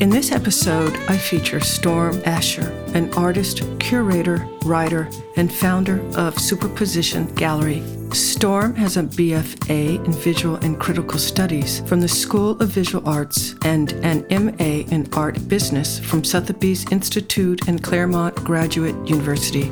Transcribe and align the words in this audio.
In 0.00 0.08
this 0.08 0.32
episode, 0.32 0.96
I 1.10 1.18
feature 1.18 1.60
Storm 1.60 2.16
Ascher, 2.22 2.70
an 2.94 3.12
artist, 3.12 3.62
curator, 3.78 4.48
writer, 4.64 5.10
and 5.36 5.52
founder 5.52 6.00
of 6.16 6.38
Superposition 6.38 7.26
Gallery. 7.34 7.82
Storm 8.14 8.74
has 8.76 8.96
a 8.96 9.02
BFA 9.02 10.02
in 10.02 10.12
Visual 10.14 10.56
and 10.56 10.80
Critical 10.80 11.18
Studies 11.18 11.80
from 11.80 12.00
the 12.00 12.08
School 12.08 12.52
of 12.62 12.70
Visual 12.70 13.06
Arts 13.06 13.56
and 13.66 13.92
an 14.02 14.24
MA 14.30 14.86
in 14.90 15.06
Art 15.12 15.46
Business 15.48 15.98
from 15.98 16.24
Sotheby's 16.24 16.90
Institute 16.90 17.68
and 17.68 17.82
Claremont 17.82 18.36
Graduate 18.36 18.96
University. 19.06 19.70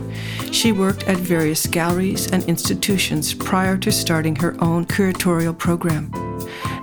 She 0.53 0.73
worked 0.73 1.05
at 1.05 1.17
various 1.17 1.67
galleries 1.67 2.31
and 2.33 2.45
institutions 2.45 3.33
prior 3.33 3.79
to 3.79 3.91
starting 3.91 4.37
her 4.37 4.55
own 4.63 4.85
curatorial 4.85 5.57
program. 5.57 6.13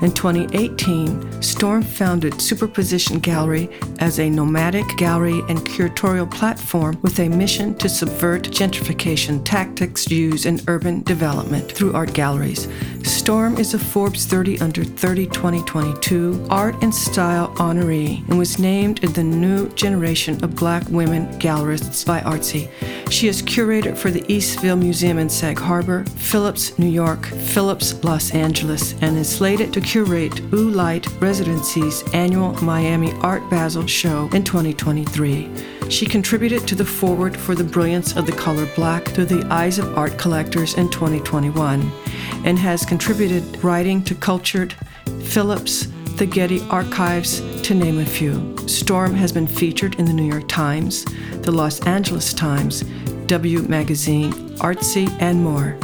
In 0.02 0.12
2018, 0.12 1.42
Storm 1.42 1.82
founded 1.82 2.42
Superposition 2.42 3.20
Gallery 3.20 3.70
as 4.00 4.20
a 4.20 4.30
nomadic 4.30 4.86
gallery 4.98 5.40
and 5.48 5.60
curatorial 5.60 6.30
platform 6.30 7.00
with 7.02 7.18
a 7.20 7.30
mission 7.30 7.76
to 7.76 7.88
subvert 7.88 8.44
gentrification 8.44 9.44
tactics 9.46 10.12
used 10.12 10.46
in 10.46 10.60
urban 10.68 11.02
development 11.04 11.72
through 11.72 11.94
art 11.94 12.14
galleries. 12.14 12.68
Storm 13.06 13.58
is 13.58 13.76
a 13.76 13.80
Forbes 13.80 14.26
30 14.26 14.62
Under 14.62 14.84
30 14.84 15.28
2022 15.28 16.48
Art 16.50 16.76
and 16.82 16.94
Style 16.94 17.50
honoree 17.56 18.28
and 18.28 18.38
was 18.40 18.58
named 18.58 19.04
in 19.04 19.14
the 19.14 19.24
new 19.24 19.70
generation 19.70 20.44
of 20.44 20.56
black 20.56 20.84
women 20.90 21.28
gallerists 21.40 22.04
by 22.04 22.22
Artsy. 22.22 22.68
She 23.12 23.28
is 23.28 23.44
curator 23.44 23.96
for 23.96 24.10
the 24.10 24.24
Eastville 24.24 24.80
Museum 24.80 25.20
in 25.20 25.30
Sag 25.30 25.60
Harbor, 25.60 26.04
Phillips, 26.16 26.80
New 26.80 26.90
York, 26.90 27.28
Phillips, 27.28 28.04
Los 28.04 28.32
Angeles, 28.32 28.96
and 29.02 29.16
is 29.18 29.30
slated 29.30 29.72
to 29.74 29.82
curate 29.82 30.34
Oolite 30.50 31.22
Residency's 31.22 32.04
annual 32.12 32.54
Miami 32.64 33.12
Art 33.22 33.48
Basel 33.52 33.86
show 33.86 34.30
in 34.34 34.44
2023. 34.44 35.52
She 35.90 36.08
contributed 36.08 36.68
to 36.68 36.74
the 36.74 36.84
foreword 36.84 37.38
for 37.38 37.54
The 37.54 37.64
Brilliance 37.64 38.18
of 38.18 38.26
the 38.26 38.32
Color 38.32 38.68
Black 38.76 39.06
through 39.10 39.26
the 39.26 39.46
Eyes 39.54 39.78
of 39.78 39.96
Art 39.96 40.18
Collectors 40.18 40.74
in 40.74 40.90
2021 40.90 41.92
and 42.46 42.58
has 42.58 42.86
contributed 42.86 43.64
writing 43.64 44.02
to 44.04 44.16
Cultured, 44.16 44.74
Phillips, 45.24 45.88
the 46.16 46.26
Getty 46.26 46.62
Archives, 46.70 47.42
to 47.64 47.74
name 47.74 48.00
a 48.00 48.06
few. 48.06 48.56
Storm 48.68 49.14
has 49.16 49.34
been 49.34 49.48
featured 49.48 49.96
in 49.96 50.06
the 50.06 50.14
New 50.14 50.24
York 50.24 50.48
Times, 50.48 51.04
the 51.42 51.52
Los 51.52 51.82
Angeles 51.82 52.34
Times, 52.34 52.86
W 53.26 53.64
Magazine, 53.64 54.32
Artsy, 54.60 55.10
and 55.20 55.44
more. 55.44 55.78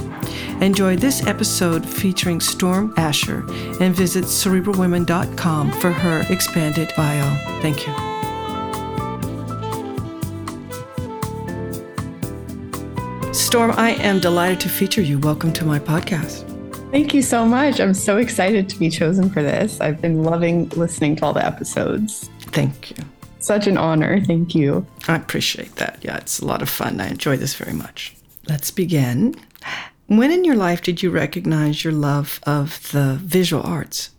Enjoy 0.62 0.96
this 0.96 1.26
episode 1.26 1.84
featuring 1.84 2.40
Storm 2.40 2.94
Ascher 2.94 3.42
and 3.82 3.96
visit 3.96 4.26
cerebralwomen.com 4.26 5.72
for 5.72 5.92
her 5.92 6.26
expanded 6.30 6.94
bio. 6.96 7.36
Thank 7.62 7.88
you. 7.88 7.94
Storm, 13.34 13.72
I 13.72 13.92
am 14.02 14.20
delighted 14.20 14.60
to 14.62 14.70
feature 14.70 15.02
you. 15.02 15.18
Welcome 15.20 15.52
to 15.54 15.66
my 15.66 15.80
podcast. 15.80 16.51
Thank 16.92 17.14
you 17.14 17.22
so 17.22 17.46
much. 17.46 17.80
I'm 17.80 17.94
so 17.94 18.18
excited 18.18 18.68
to 18.68 18.78
be 18.78 18.90
chosen 18.90 19.30
for 19.30 19.42
this. 19.42 19.80
I've 19.80 20.02
been 20.02 20.24
loving 20.24 20.68
listening 20.70 21.16
to 21.16 21.26
all 21.26 21.34
the 21.34 21.46
episodes. 21.46 22.30
Thank 22.48 22.92
you. 22.92 22.98
Such 23.40 23.66
an 23.66 23.78
honor. 23.78 24.20
Thank 24.20 24.54
you. 24.54 24.86
I 25.08 25.16
appreciate 25.16 25.78
that. 25.78 26.00
Yeah, 26.02 26.18
it's 26.18 26.40
a 26.40 26.46
lot 26.46 26.62
of 26.62 26.68
fun. 26.68 27.00
I 27.00 27.08
enjoy 27.08 27.38
this 27.38 27.56
very 27.56 27.72
much. 27.72 28.14
Let's 28.50 28.72
begin. 28.72 29.36
When 30.08 30.32
in 30.32 30.44
your 30.44 30.58
life 30.58 30.82
did 30.82 31.02
you 31.02 31.12
recognize 31.12 31.82
your 31.82 31.94
love 31.94 32.42
of 32.44 32.92
the 32.92 33.18
visual 33.22 33.64
arts? 33.64 34.10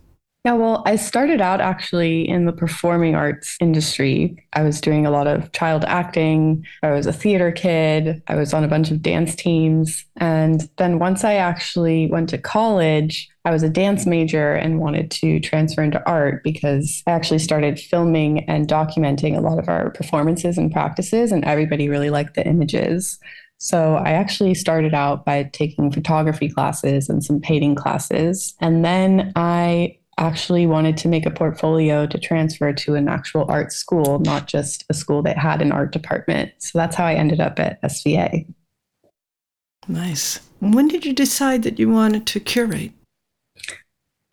Yeah, 0.45 0.53
well, 0.55 0.83
I 0.85 0.97
started 0.97 1.39
out 1.39 1.61
actually 1.61 2.27
in 2.27 2.43
the 2.43 2.51
performing 2.51 3.15
arts 3.15 3.55
industry. 3.61 4.45
I 4.51 4.63
was 4.63 4.81
doing 4.81 5.05
a 5.05 5.11
lot 5.11 5.25
of 5.25 5.49
child 5.53 5.85
acting. 5.85 6.65
I 6.83 6.91
was 6.91 7.05
a 7.05 7.13
theater 7.13 7.49
kid. 7.49 8.21
I 8.27 8.35
was 8.35 8.53
on 8.53 8.65
a 8.65 8.67
bunch 8.67 8.91
of 8.91 9.01
dance 9.01 9.35
teams. 9.35 10.03
And 10.17 10.69
then 10.75 10.99
once 10.99 11.23
I 11.23 11.35
actually 11.35 12.07
went 12.07 12.27
to 12.31 12.37
college, 12.37 13.29
I 13.45 13.51
was 13.51 13.63
a 13.63 13.69
dance 13.69 14.05
major 14.05 14.53
and 14.53 14.81
wanted 14.81 15.11
to 15.11 15.39
transfer 15.39 15.81
into 15.81 16.05
art 16.05 16.43
because 16.43 17.03
I 17.07 17.11
actually 17.11 17.39
started 17.39 17.79
filming 17.79 18.43
and 18.49 18.67
documenting 18.67 19.37
a 19.37 19.41
lot 19.41 19.59
of 19.59 19.69
our 19.69 19.91
performances 19.91 20.57
and 20.57 20.73
practices, 20.73 21.31
and 21.31 21.45
everybody 21.45 21.87
really 21.87 22.09
liked 22.09 22.35
the 22.35 22.45
images. 22.45 23.17
So 23.59 23.95
I 23.95 24.11
actually 24.11 24.55
started 24.55 24.93
out 24.93 25.23
by 25.23 25.43
taking 25.53 25.89
photography 25.89 26.49
classes 26.49 27.07
and 27.07 27.23
some 27.23 27.39
painting 27.39 27.75
classes. 27.75 28.55
And 28.59 28.83
then 28.83 29.31
I 29.37 29.99
actually 30.17 30.67
wanted 30.67 30.97
to 30.97 31.07
make 31.07 31.25
a 31.25 31.31
portfolio 31.31 32.05
to 32.07 32.17
transfer 32.17 32.71
to 32.73 32.95
an 32.95 33.07
actual 33.07 33.45
art 33.49 33.71
school, 33.71 34.19
not 34.19 34.47
just 34.47 34.85
a 34.89 34.93
school 34.93 35.21
that 35.23 35.37
had 35.37 35.61
an 35.61 35.71
art 35.71 35.91
department. 35.91 36.51
So 36.59 36.77
that's 36.77 36.95
how 36.95 37.05
I 37.05 37.15
ended 37.15 37.39
up 37.39 37.59
at 37.59 37.81
SVA. 37.81 38.45
Nice. 39.87 40.39
When 40.59 40.87
did 40.87 41.05
you 41.05 41.13
decide 41.13 41.63
that 41.63 41.79
you 41.79 41.89
wanted 41.89 42.25
to 42.27 42.39
curate? 42.39 42.91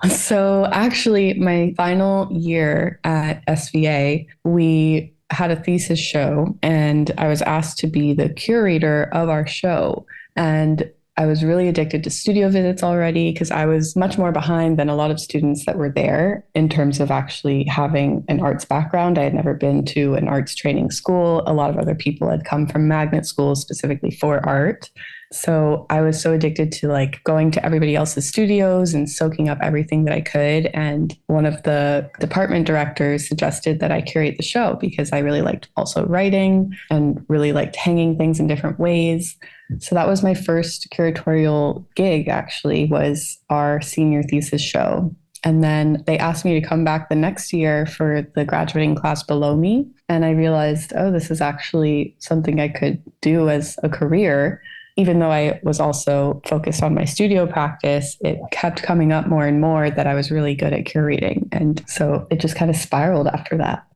So, 0.08 0.66
actually, 0.72 1.34
my 1.34 1.74
final 1.76 2.32
year 2.32 3.00
at 3.04 3.44
SVA, 3.46 4.26
we 4.44 5.12
had 5.30 5.50
a 5.50 5.62
thesis 5.62 5.98
show, 5.98 6.56
and 6.62 7.10
I 7.19 7.28
was 7.28 7.42
asked 7.42 7.78
to 7.78 7.86
be 7.86 8.14
the 8.14 8.30
curator 8.30 9.10
of 9.12 9.28
our 9.28 9.46
show. 9.46 10.06
And 10.36 10.90
I 11.20 11.26
was 11.26 11.44
really 11.44 11.69
addicted 11.69 12.03
to 12.04 12.10
studio 12.10 12.48
visits 12.48 12.82
already 12.82 13.31
because 13.31 13.50
I 13.50 13.66
was 13.66 13.94
much 13.94 14.16
more 14.16 14.32
behind 14.32 14.78
than 14.78 14.88
a 14.88 14.94
lot 14.94 15.10
of 15.10 15.20
students 15.20 15.66
that 15.66 15.76
were 15.76 15.91
there 15.91 16.47
in 16.54 16.70
terms 16.70 16.98
of 16.98 17.10
actually 17.10 17.64
having 17.64 18.25
an 18.28 18.41
arts 18.41 18.64
background. 18.64 19.19
I 19.19 19.25
had 19.25 19.34
never 19.34 19.53
been 19.53 19.84
to 19.84 20.14
an 20.14 20.28
arts 20.28 20.54
training 20.54 20.92
school. 20.92 21.42
A 21.47 21.53
lot 21.53 21.69
of 21.69 21.76
other 21.76 21.94
people 21.94 22.31
had 22.31 22.47
come 22.47 22.66
from 22.66 22.88
magnet 22.88 23.26
schools 23.26 23.60
specifically 23.60 24.10
for 24.12 24.41
art. 24.48 24.88
So 25.31 25.84
I 25.91 26.00
was 26.00 26.19
so 26.19 26.32
addicted 26.32 26.72
to 26.72 26.88
like 26.88 27.22
going 27.25 27.50
to 27.50 27.64
everybody 27.66 27.97
else's 27.97 28.26
studios 28.26 28.94
and 28.94 29.08
soaking 29.08 29.50
up 29.50 29.58
everything 29.60 30.04
that 30.04 30.14
I 30.14 30.22
could. 30.22 30.70
And 30.72 31.14
one 31.26 31.44
of 31.44 31.62
the 31.64 32.10
department 32.19 32.66
directors 32.66 33.28
suggested 33.28 33.78
that 33.81 33.92
I 33.92 34.00
curate 34.00 34.38
the 34.38 34.42
show 34.42 34.78
because 34.81 35.12
I 35.12 35.19
really 35.19 35.42
liked 35.42 35.69
also 35.76 36.06
writing 36.06 36.75
and 36.88 37.22
really 37.28 37.52
liked 37.52 37.76
hanging 37.76 38.17
things 38.17 38.40
in 38.40 38.46
different 38.46 38.81
ways. 38.81 39.37
So 39.78 39.94
that 39.94 40.08
was 40.08 40.22
my 40.22 40.34
first 40.34 40.88
curatorial 40.90 41.84
gig 41.94 42.28
actually 42.28 42.87
was 42.87 43.38
our 43.49 43.81
senior 43.81 44.22
thesis 44.22 44.62
show. 44.62 45.14
And 45.43 45.64
then 45.64 46.02
they 46.06 46.19
asked 46.19 46.44
me 46.44 46.61
to 46.61 46.67
come 46.67 46.84
back 46.84 47.08
the 47.08 47.14
next 47.14 47.52
year 47.52 47.87
for 47.87 48.26
the 48.34 48.44
graduating 48.44 48.94
class 48.94 49.22
below 49.22 49.56
me. 49.56 49.88
And 50.08 50.25
I 50.25 50.31
realized, 50.31 50.93
oh, 50.94 51.11
this 51.11 51.31
is 51.31 51.40
actually 51.40 52.14
something 52.19 52.61
I 52.61 52.69
could 52.69 53.02
do 53.22 53.49
as 53.49 53.78
a 53.82 53.88
career. 53.88 54.62
Even 54.96 55.19
though 55.19 55.31
I 55.31 55.61
was 55.62 55.81
also 55.81 56.43
focused 56.44 56.82
on 56.82 56.94
my 56.94 57.06
studio 57.06 57.46
practice, 57.46 58.19
it 58.20 58.38
kept 58.50 58.82
coming 58.82 59.12
up 59.12 59.28
more 59.28 59.46
and 59.46 59.61
more 59.61 59.88
that 59.88 60.06
I 60.06 60.14
was 60.14 60.31
really 60.31 60.55
good 60.55 60.75
at 60.75 60.84
curating. 60.84 61.49
And 61.52 61.82
so 61.88 62.26
it 62.31 62.40
just 62.40 62.56
kind 62.56 62.70
of 62.70 62.76
spiraled 62.76 63.28
after 63.28 63.56
that. 63.56 63.87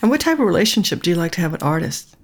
And 0.00 0.10
what 0.10 0.20
type 0.20 0.38
of 0.38 0.46
relationship 0.46 1.02
do 1.02 1.10
you 1.10 1.16
like 1.16 1.32
to 1.32 1.40
have 1.40 1.52
with 1.52 1.62
artists? 1.62 2.14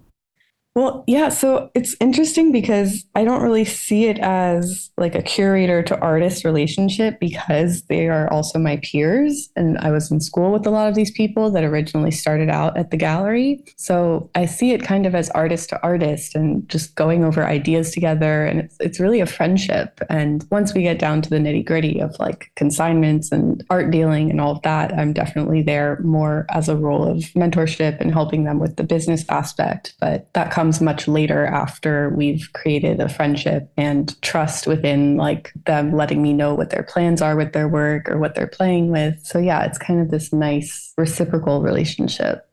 Well, 0.75 1.05
yeah. 1.07 1.29
So 1.29 1.71
it's 1.75 1.95
interesting 2.01 2.51
because 2.51 3.05
I 3.15 3.25
don't 3.25 3.43
really 3.43 3.65
see 3.65 4.07
it 4.07 4.19
as 4.19 4.91
like 4.97 5.15
a 5.15 5.23
curator 5.23 5.85
to 5.85 5.99
artist 6.01 6.45
relationship 6.45 7.21
because 7.21 7.83
they 7.83 8.09
are 8.09 8.29
also 8.33 8.59
my 8.59 8.81
peers. 8.83 9.51
And 9.55 9.79
I 9.79 9.93
was 9.93 10.11
in 10.11 10.21
school 10.21 10.51
with 10.51 10.67
a 10.67 10.71
lot 10.71 10.89
of 10.89 10.97
these 10.97 11.13
people 11.13 11.53
that 11.53 11.63
originally 11.63 12.11
started 12.11 12.51
out 12.51 12.77
at 12.77 12.91
the 12.91 12.97
gallery. 12.97 13.65
So 13.77 14.31
I 14.35 14.47
see 14.47 14.73
it 14.73 14.83
kind 14.83 15.07
of 15.07 15.15
as 15.15 15.31
artist 15.31 15.69
to 15.69 15.83
artist 15.85 16.35
and 16.35 16.69
just 16.69 16.97
going 16.97 17.25
over 17.25 17.45
ideas 17.45 17.93
together. 17.93 18.45
And 18.45 18.59
it's, 18.59 18.77
it's 18.81 18.99
really 18.99 19.21
a 19.21 19.27
friendship. 19.27 20.01
And 20.11 20.45
once 20.51 20.75
we 20.75 20.83
get 20.83 20.99
down 20.99 21.23
to 21.23 21.31
the 21.31 21.39
nitty 21.39 21.65
gritty 21.65 22.01
of 22.01 22.19
like 22.19 22.51
consignments 22.57 23.31
and 23.31 23.65
art 23.71 23.93
dealing 23.93 24.29
and 24.29 24.41
all 24.41 24.57
of 24.57 24.63
that, 24.63 24.93
I'm 24.93 25.13
definitely 25.13 25.63
there 25.63 26.01
more 26.03 26.47
as 26.51 26.69
a 26.69 26.77
role 26.77 27.05
of 27.09 27.19
mentorship 27.37 28.01
and 28.01 28.13
helping 28.13 28.43
them 28.43 28.59
with 28.59 28.75
the 28.75 28.83
business 28.83 29.25
aspect. 29.29 29.95
But 30.01 30.33
that 30.35 30.51
comes 30.51 30.64
comes 30.65 30.81
much 30.81 31.07
later 31.07 31.45
after 31.45 32.09
we've 32.17 32.49
created 32.55 32.99
a 32.99 33.07
friendship 33.07 33.71
and 33.77 34.21
trust 34.23 34.67
within 34.67 35.19
like 35.19 35.53
them 35.67 35.95
letting 35.95 36.23
me 36.23 36.33
know 36.33 36.55
what 36.55 36.71
their 36.71 36.83
plans 36.83 37.21
are 37.21 37.37
with 37.37 37.53
their 37.53 37.69
work 37.69 38.09
or 38.09 38.17
what 38.17 38.35
they're 38.35 38.47
playing 38.47 38.91
with. 38.91 39.15
So 39.23 39.39
yeah, 39.39 39.65
it's 39.65 39.77
kind 39.77 40.01
of 40.01 40.11
this 40.11 40.33
nice 40.33 40.95
reciprocal 40.97 41.61
relationship. 41.61 42.49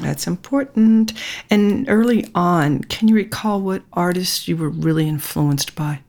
That's 0.00 0.28
important. 0.28 1.14
And 1.50 1.88
early 1.88 2.30
on, 2.32 2.84
can 2.84 3.08
you 3.08 3.16
recall 3.16 3.60
what 3.60 3.82
artists 3.92 4.46
you 4.46 4.56
were 4.56 4.68
really 4.68 5.08
influenced 5.08 5.74
by? 5.74 6.02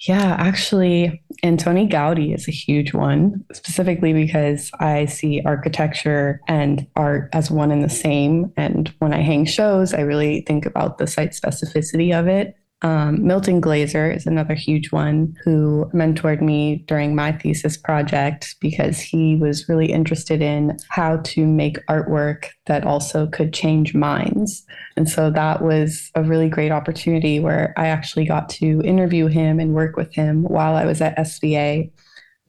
Yeah, 0.00 0.36
actually, 0.38 1.22
Antoni 1.42 1.90
Gaudi 1.90 2.34
is 2.34 2.48
a 2.48 2.52
huge 2.52 2.92
one, 2.92 3.44
specifically 3.52 4.12
because 4.12 4.70
I 4.78 5.06
see 5.06 5.42
architecture 5.44 6.40
and 6.48 6.86
art 6.96 7.30
as 7.32 7.50
one 7.50 7.70
and 7.70 7.82
the 7.82 7.88
same. 7.88 8.52
And 8.56 8.92
when 8.98 9.14
I 9.14 9.22
hang 9.22 9.46
shows, 9.46 9.94
I 9.94 10.00
really 10.00 10.42
think 10.42 10.66
about 10.66 10.98
the 10.98 11.06
site 11.06 11.30
specificity 11.30 12.18
of 12.18 12.28
it. 12.28 12.56
Um, 12.82 13.26
Milton 13.26 13.60
Glaser 13.60 14.10
is 14.10 14.26
another 14.26 14.54
huge 14.54 14.92
one 14.92 15.34
who 15.42 15.90
mentored 15.94 16.42
me 16.42 16.84
during 16.86 17.14
my 17.14 17.32
thesis 17.32 17.76
project 17.76 18.54
because 18.60 19.00
he 19.00 19.36
was 19.36 19.68
really 19.68 19.90
interested 19.90 20.42
in 20.42 20.76
how 20.90 21.16
to 21.18 21.46
make 21.46 21.84
artwork 21.86 22.48
that 22.66 22.84
also 22.84 23.28
could 23.28 23.54
change 23.54 23.94
minds. 23.94 24.64
And 24.96 25.08
so 25.08 25.30
that 25.30 25.62
was 25.62 26.10
a 26.14 26.22
really 26.22 26.50
great 26.50 26.70
opportunity 26.70 27.40
where 27.40 27.72
I 27.78 27.86
actually 27.86 28.26
got 28.26 28.50
to 28.50 28.82
interview 28.82 29.26
him 29.26 29.58
and 29.58 29.74
work 29.74 29.96
with 29.96 30.14
him 30.14 30.42
while 30.42 30.76
I 30.76 30.84
was 30.84 31.00
at 31.00 31.16
SVA. 31.16 31.90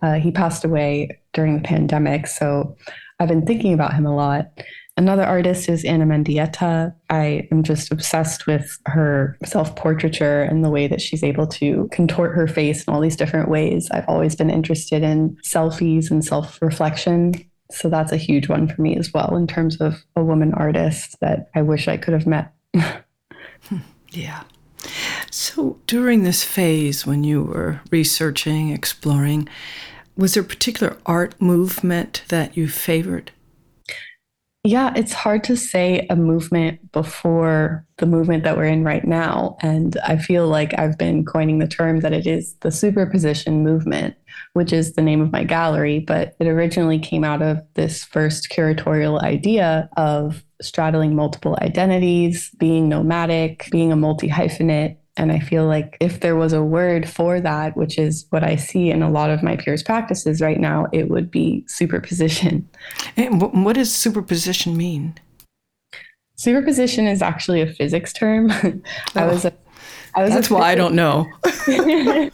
Uh, 0.01 0.15
he 0.15 0.31
passed 0.31 0.65
away 0.65 1.21
during 1.31 1.55
the 1.55 1.63
pandemic. 1.63 2.27
So 2.27 2.75
I've 3.19 3.29
been 3.29 3.45
thinking 3.45 3.73
about 3.73 3.93
him 3.93 4.05
a 4.05 4.15
lot. 4.15 4.51
Another 4.97 5.23
artist 5.23 5.69
is 5.69 5.85
Ana 5.85 6.05
Mendieta. 6.05 6.91
I 7.11 7.47
am 7.51 7.61
just 7.61 7.91
obsessed 7.91 8.47
with 8.47 8.79
her 8.87 9.37
self 9.45 9.75
portraiture 9.75 10.41
and 10.41 10.65
the 10.65 10.71
way 10.71 10.87
that 10.87 11.01
she's 11.01 11.23
able 11.23 11.45
to 11.47 11.87
contort 11.91 12.35
her 12.35 12.47
face 12.47 12.83
in 12.83 12.91
all 12.91 12.99
these 12.99 13.15
different 13.15 13.47
ways. 13.47 13.87
I've 13.91 14.09
always 14.09 14.35
been 14.35 14.49
interested 14.49 15.03
in 15.03 15.37
selfies 15.45 16.09
and 16.09 16.25
self 16.25 16.59
reflection. 16.63 17.35
So 17.69 17.89
that's 17.89 18.11
a 18.11 18.17
huge 18.17 18.49
one 18.49 18.67
for 18.67 18.81
me 18.81 18.97
as 18.97 19.13
well 19.13 19.35
in 19.35 19.45
terms 19.45 19.79
of 19.79 20.03
a 20.15 20.23
woman 20.23 20.53
artist 20.55 21.17
that 21.21 21.49
I 21.53 21.61
wish 21.61 21.87
I 21.87 21.97
could 21.97 22.13
have 22.13 22.25
met. 22.25 22.51
yeah. 24.11 24.43
So 25.29 25.79
during 25.85 26.23
this 26.23 26.43
phase 26.43 27.05
when 27.05 27.23
you 27.23 27.43
were 27.43 27.81
researching, 27.91 28.69
exploring, 28.69 29.47
was 30.15 30.33
there 30.33 30.41
a 30.41 30.47
particular 30.47 30.97
art 31.05 31.39
movement 31.39 32.23
that 32.29 32.57
you 32.57 32.67
favored? 32.67 33.31
Yeah, 34.67 34.91
it's 34.97 35.13
hard 35.13 35.45
to 35.45 35.55
say 35.55 36.05
a 36.09 36.17
movement 36.17 36.91
before 36.91 37.85
the 37.99 38.05
movement 38.05 38.43
that 38.43 38.57
we're 38.57 38.65
in 38.65 38.83
right 38.83 39.05
now. 39.05 39.55
And 39.61 39.95
I 40.05 40.17
feel 40.17 40.49
like 40.49 40.77
I've 40.77 40.97
been 40.97 41.23
coining 41.23 41.59
the 41.59 41.69
term 41.69 42.01
that 42.01 42.11
it 42.11 42.27
is 42.27 42.53
the 42.55 42.69
superposition 42.69 43.63
movement, 43.63 44.15
which 44.51 44.73
is 44.73 44.91
the 44.91 45.01
name 45.01 45.21
of 45.21 45.31
my 45.31 45.45
gallery. 45.45 45.99
But 45.99 46.35
it 46.41 46.47
originally 46.47 46.99
came 46.99 47.23
out 47.23 47.41
of 47.41 47.61
this 47.75 48.03
first 48.03 48.49
curatorial 48.49 49.21
idea 49.21 49.87
of 49.95 50.43
straddling 50.61 51.15
multiple 51.15 51.57
identities, 51.61 52.51
being 52.57 52.89
nomadic, 52.89 53.69
being 53.71 53.93
a 53.93 53.95
multi 53.95 54.27
hyphenate, 54.27 54.97
and 55.17 55.31
I 55.31 55.39
feel 55.39 55.65
like 55.65 55.97
if 55.99 56.19
there 56.19 56.35
was 56.35 56.53
a 56.53 56.63
word 56.63 57.09
for 57.09 57.41
that, 57.41 57.75
which 57.75 57.97
is 57.97 58.25
what 58.29 58.43
I 58.43 58.55
see 58.55 58.91
in 58.91 59.01
a 59.01 59.09
lot 59.09 59.31
of 59.31 59.41
my 59.41 59.55
peers' 59.55 59.81
practices 59.83 60.41
right 60.41 60.59
now, 60.59 60.85
it 60.93 61.09
would 61.09 61.31
be 61.31 61.65
superposition. 61.67 62.67
And 63.15 63.41
what 63.65 63.73
does 63.73 63.91
superposition 63.93 64.77
mean? 64.77 65.15
Superposition 66.35 67.07
is 67.07 67.21
actually 67.21 67.61
a 67.61 67.73
physics 67.73 68.13
term. 68.13 68.51
I 69.15 69.25
was 69.25 69.43
a, 69.43 69.53
I 70.13 70.23
was 70.23 70.33
That's 70.33 70.49
why 70.51 70.71
I 70.71 70.75
don't 70.75 70.93
know. 70.93 71.25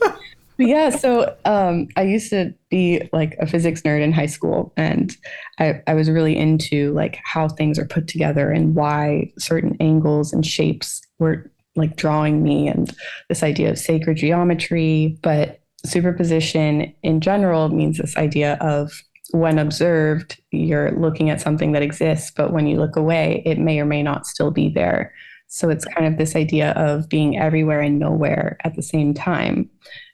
yeah, 0.58 0.90
so 0.90 1.36
um, 1.46 1.88
I 1.96 2.04
used 2.04 2.30
to 2.32 2.54
be 2.70 3.08
like 3.14 3.36
a 3.40 3.48
physics 3.48 3.82
nerd 3.82 4.02
in 4.02 4.12
high 4.12 4.26
school, 4.26 4.74
and 4.76 5.16
I, 5.60 5.82
I 5.88 5.94
was 5.94 6.10
really 6.10 6.36
into 6.36 6.92
like 6.94 7.20
how 7.24 7.48
things 7.48 7.80
are 7.80 7.86
put 7.86 8.08
together 8.08 8.52
and 8.52 8.76
why 8.76 9.32
certain 9.38 9.78
angles 9.80 10.34
and 10.34 10.46
shapes 10.46 11.02
were 11.20 11.50
like 11.76 11.96
drawing 11.96 12.44
me 12.44 12.68
and 12.68 12.96
this 13.30 13.44
idea 13.44 13.70
of 13.70 13.80
sacred 13.80 14.18
geometry. 14.18 15.18
But 15.22 15.62
superposition 15.86 16.94
in 17.04 17.22
general 17.22 17.70
means 17.70 17.98
this 17.98 18.18
idea 18.18 18.58
of 18.62 18.92
when 19.32 19.58
observed, 19.58 20.40
you're 20.52 20.92
looking 20.92 21.30
at 21.30 21.42
something 21.42 21.72
that 21.72 21.82
exists, 21.82 22.32
but 22.36 22.54
when 22.54 22.68
you 22.68 22.78
look 22.78 22.96
away, 22.96 23.42
it 23.46 23.58
may 23.58 23.80
or 23.80 23.86
may 23.86 24.04
not 24.04 24.28
still 24.28 24.52
be 24.52 24.70
there. 24.70 25.14
So 25.48 25.70
it's 25.70 25.86
kind 25.86 26.06
of 26.06 26.18
this 26.18 26.36
idea 26.36 26.72
of 26.72 27.10
being 27.10 27.40
everywhere 27.40 27.82
and 27.82 28.00
nowhere 28.00 28.58
at 28.64 28.76
the 28.76 28.84
same 28.84 29.14
time. 29.14 29.70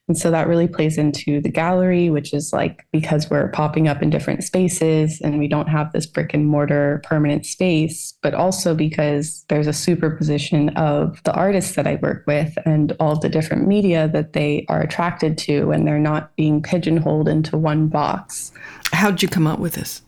And 0.09 0.17
so 0.17 0.31
that 0.31 0.47
really 0.47 0.67
plays 0.67 0.97
into 0.97 1.39
the 1.39 1.49
gallery, 1.49 2.09
which 2.09 2.33
is 2.33 2.51
like 2.51 2.83
because 2.91 3.29
we're 3.29 3.49
popping 3.49 3.87
up 3.87 4.01
in 4.01 4.09
different 4.09 4.43
spaces 4.43 5.21
and 5.21 5.37
we 5.37 5.47
don't 5.47 5.69
have 5.69 5.93
this 5.93 6.07
brick 6.07 6.33
and 6.33 6.47
mortar 6.47 6.99
permanent 7.05 7.45
space, 7.45 8.17
but 8.23 8.33
also 8.33 8.73
because 8.73 9.45
there's 9.49 9.67
a 9.67 9.73
superposition 9.73 10.69
of 10.69 11.21
the 11.25 11.33
artists 11.33 11.75
that 11.75 11.85
I 11.85 11.95
work 12.01 12.23
with 12.25 12.57
and 12.65 12.91
all 12.99 13.19
the 13.19 13.29
different 13.29 13.67
media 13.67 14.09
that 14.09 14.33
they 14.33 14.65
are 14.67 14.81
attracted 14.81 15.37
to, 15.39 15.71
and 15.71 15.87
they're 15.87 15.99
not 15.99 16.35
being 16.35 16.63
pigeonholed 16.63 17.29
into 17.29 17.55
one 17.55 17.87
box. 17.87 18.51
How'd 18.91 19.21
you 19.21 19.27
come 19.27 19.45
up 19.45 19.59
with 19.59 19.73
this? 19.73 20.01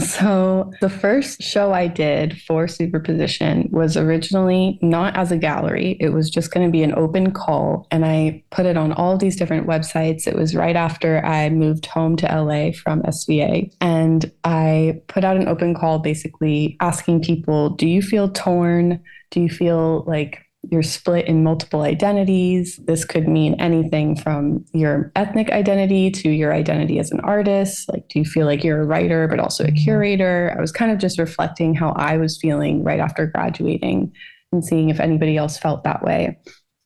So, 0.00 0.72
the 0.80 0.90
first 0.90 1.42
show 1.42 1.72
I 1.72 1.86
did 1.86 2.40
for 2.42 2.68
Superposition 2.68 3.68
was 3.70 3.96
originally 3.96 4.78
not 4.82 5.16
as 5.16 5.32
a 5.32 5.36
gallery. 5.36 5.96
It 6.00 6.10
was 6.10 6.30
just 6.30 6.52
going 6.52 6.66
to 6.66 6.72
be 6.72 6.82
an 6.82 6.94
open 6.94 7.32
call. 7.32 7.86
And 7.90 8.04
I 8.04 8.42
put 8.50 8.66
it 8.66 8.76
on 8.76 8.92
all 8.92 9.16
these 9.16 9.36
different 9.36 9.66
websites. 9.66 10.26
It 10.26 10.34
was 10.36 10.54
right 10.54 10.76
after 10.76 11.24
I 11.24 11.50
moved 11.50 11.86
home 11.86 12.16
to 12.16 12.26
LA 12.26 12.72
from 12.72 13.02
SVA. 13.02 13.72
And 13.80 14.30
I 14.44 15.00
put 15.08 15.24
out 15.24 15.36
an 15.36 15.48
open 15.48 15.74
call 15.74 15.98
basically 15.98 16.76
asking 16.80 17.22
people, 17.22 17.70
do 17.70 17.86
you 17.86 18.02
feel 18.02 18.28
torn? 18.28 19.02
Do 19.30 19.40
you 19.40 19.48
feel 19.48 20.04
like 20.06 20.47
you're 20.70 20.82
split 20.82 21.26
in 21.26 21.44
multiple 21.44 21.82
identities. 21.82 22.78
This 22.84 23.04
could 23.04 23.28
mean 23.28 23.54
anything 23.54 24.16
from 24.16 24.64
your 24.72 25.12
ethnic 25.14 25.50
identity 25.50 26.10
to 26.10 26.30
your 26.30 26.52
identity 26.52 26.98
as 26.98 27.10
an 27.10 27.20
artist. 27.20 27.88
Like, 27.88 28.08
do 28.08 28.18
you 28.18 28.24
feel 28.24 28.46
like 28.46 28.64
you're 28.64 28.82
a 28.82 28.86
writer, 28.86 29.28
but 29.28 29.40
also 29.40 29.64
a 29.64 29.72
curator? 29.72 30.54
I 30.56 30.60
was 30.60 30.72
kind 30.72 30.90
of 30.90 30.98
just 30.98 31.18
reflecting 31.18 31.74
how 31.74 31.90
I 31.90 32.16
was 32.16 32.38
feeling 32.38 32.82
right 32.82 33.00
after 33.00 33.26
graduating 33.26 34.12
and 34.52 34.64
seeing 34.64 34.88
if 34.88 35.00
anybody 35.00 35.36
else 35.36 35.58
felt 35.58 35.84
that 35.84 36.02
way. 36.02 36.38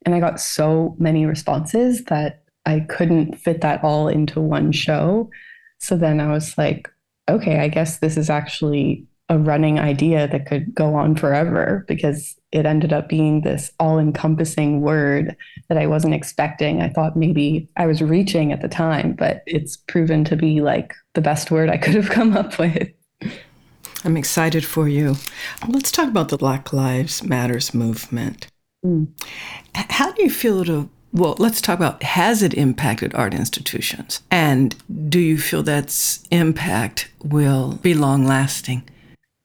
And 0.04 0.14
I 0.14 0.20
got 0.20 0.40
so 0.40 0.94
many 0.98 1.26
responses 1.26 2.04
that 2.04 2.42
I 2.66 2.80
couldn't 2.80 3.36
fit 3.36 3.62
that 3.62 3.82
all 3.82 4.08
into 4.08 4.40
one 4.40 4.72
show. 4.72 5.30
So 5.78 5.96
then 5.96 6.20
I 6.20 6.28
was 6.28 6.56
like, 6.58 6.88
okay, 7.28 7.60
I 7.60 7.68
guess 7.68 7.98
this 7.98 8.16
is 8.16 8.30
actually 8.30 9.06
a 9.28 9.38
running 9.38 9.78
idea 9.78 10.28
that 10.28 10.46
could 10.46 10.74
go 10.74 10.94
on 10.94 11.14
forever 11.16 11.84
because 11.88 12.36
it 12.52 12.66
ended 12.66 12.92
up 12.92 13.08
being 13.08 13.40
this 13.40 13.70
all 13.80 13.98
encompassing 13.98 14.82
word 14.82 15.36
that 15.68 15.78
I 15.78 15.86
wasn't 15.86 16.14
expecting. 16.14 16.82
I 16.82 16.90
thought 16.90 17.16
maybe 17.16 17.68
I 17.76 17.86
was 17.86 18.02
reaching 18.02 18.52
at 18.52 18.60
the 18.60 18.68
time, 18.68 19.14
but 19.14 19.42
it's 19.46 19.76
proven 19.76 20.24
to 20.24 20.36
be 20.36 20.60
like 20.60 20.94
the 21.14 21.22
best 21.22 21.50
word 21.50 21.70
I 21.70 21.78
could 21.78 21.94
have 21.94 22.10
come 22.10 22.36
up 22.36 22.58
with. 22.58 22.90
I'm 24.04 24.16
excited 24.16 24.64
for 24.64 24.88
you. 24.88 25.16
Let's 25.66 25.92
talk 25.92 26.08
about 26.08 26.28
the 26.28 26.36
Black 26.36 26.72
Lives 26.72 27.22
Matters 27.22 27.72
movement. 27.72 28.48
Mm. 28.84 29.08
How 29.74 30.12
do 30.12 30.22
you 30.22 30.30
feel 30.30 30.62
it? 30.62 30.88
Well, 31.12 31.36
let's 31.38 31.60
talk 31.60 31.78
about 31.78 32.02
has 32.02 32.42
it 32.42 32.54
impacted 32.54 33.14
art 33.14 33.34
institutions? 33.34 34.22
And 34.30 34.74
do 35.08 35.20
you 35.20 35.38
feel 35.38 35.62
that's 35.62 36.26
impact 36.30 37.10
will 37.22 37.74
be 37.82 37.94
long 37.94 38.26
lasting? 38.26 38.88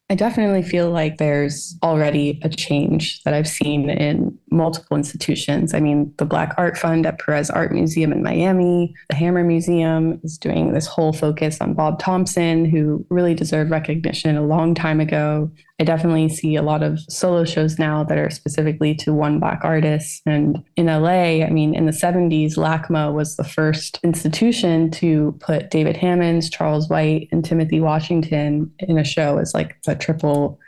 I 0.09 0.15
definitely 0.15 0.63
feel 0.63 0.89
like 0.89 1.17
there's 1.17 1.77
already 1.83 2.39
a 2.41 2.49
change 2.49 3.21
that 3.23 3.33
I've 3.33 3.47
seen 3.47 3.89
in 3.89 4.37
multiple 4.49 4.97
institutions. 4.97 5.73
I 5.73 5.79
mean, 5.79 6.13
the 6.17 6.25
Black 6.25 6.53
Art 6.57 6.77
Fund 6.77 7.05
at 7.05 7.19
Perez 7.19 7.49
Art 7.49 7.71
Museum 7.71 8.11
in 8.11 8.23
Miami, 8.23 8.93
the 9.09 9.15
Hammer 9.15 9.43
Museum 9.43 10.19
is 10.23 10.37
doing 10.37 10.73
this 10.73 10.87
whole 10.87 11.13
focus 11.13 11.59
on 11.59 11.73
Bob 11.73 11.99
Thompson, 11.99 12.65
who 12.65 13.05
really 13.09 13.33
deserved 13.33 13.71
recognition 13.71 14.37
a 14.37 14.45
long 14.45 14.73
time 14.73 14.99
ago. 14.99 15.51
I 15.79 15.83
definitely 15.83 16.29
see 16.29 16.55
a 16.55 16.63
lot 16.63 16.81
of 16.81 16.99
solo 17.07 17.45
shows 17.45 17.77
now 17.77 18.03
that 18.05 18.17
are 18.17 18.29
specifically 18.29 18.95
to 18.95 19.13
one 19.13 19.39
Black 19.39 19.59
artist. 19.63 20.23
And 20.25 20.63
in 20.75 20.87
LA, 20.87 21.43
I 21.43 21.49
mean, 21.49 21.75
in 21.75 21.85
the 21.85 21.91
70s, 21.91 22.57
LACMA 22.57 23.13
was 23.13 23.35
the 23.35 23.43
first 23.43 23.99
institution 24.03 24.89
to 24.91 25.37
put 25.39 25.69
David 25.69 25.95
Hammons, 25.95 26.49
Charles 26.49 26.89
White, 26.89 27.27
and 27.31 27.45
Timothy 27.45 27.79
Washington 27.79 28.71
in 28.79 28.97
a 28.97 29.03
show 29.03 29.37
as 29.37 29.53
like 29.53 29.77
a 29.87 29.95
triple 29.95 30.59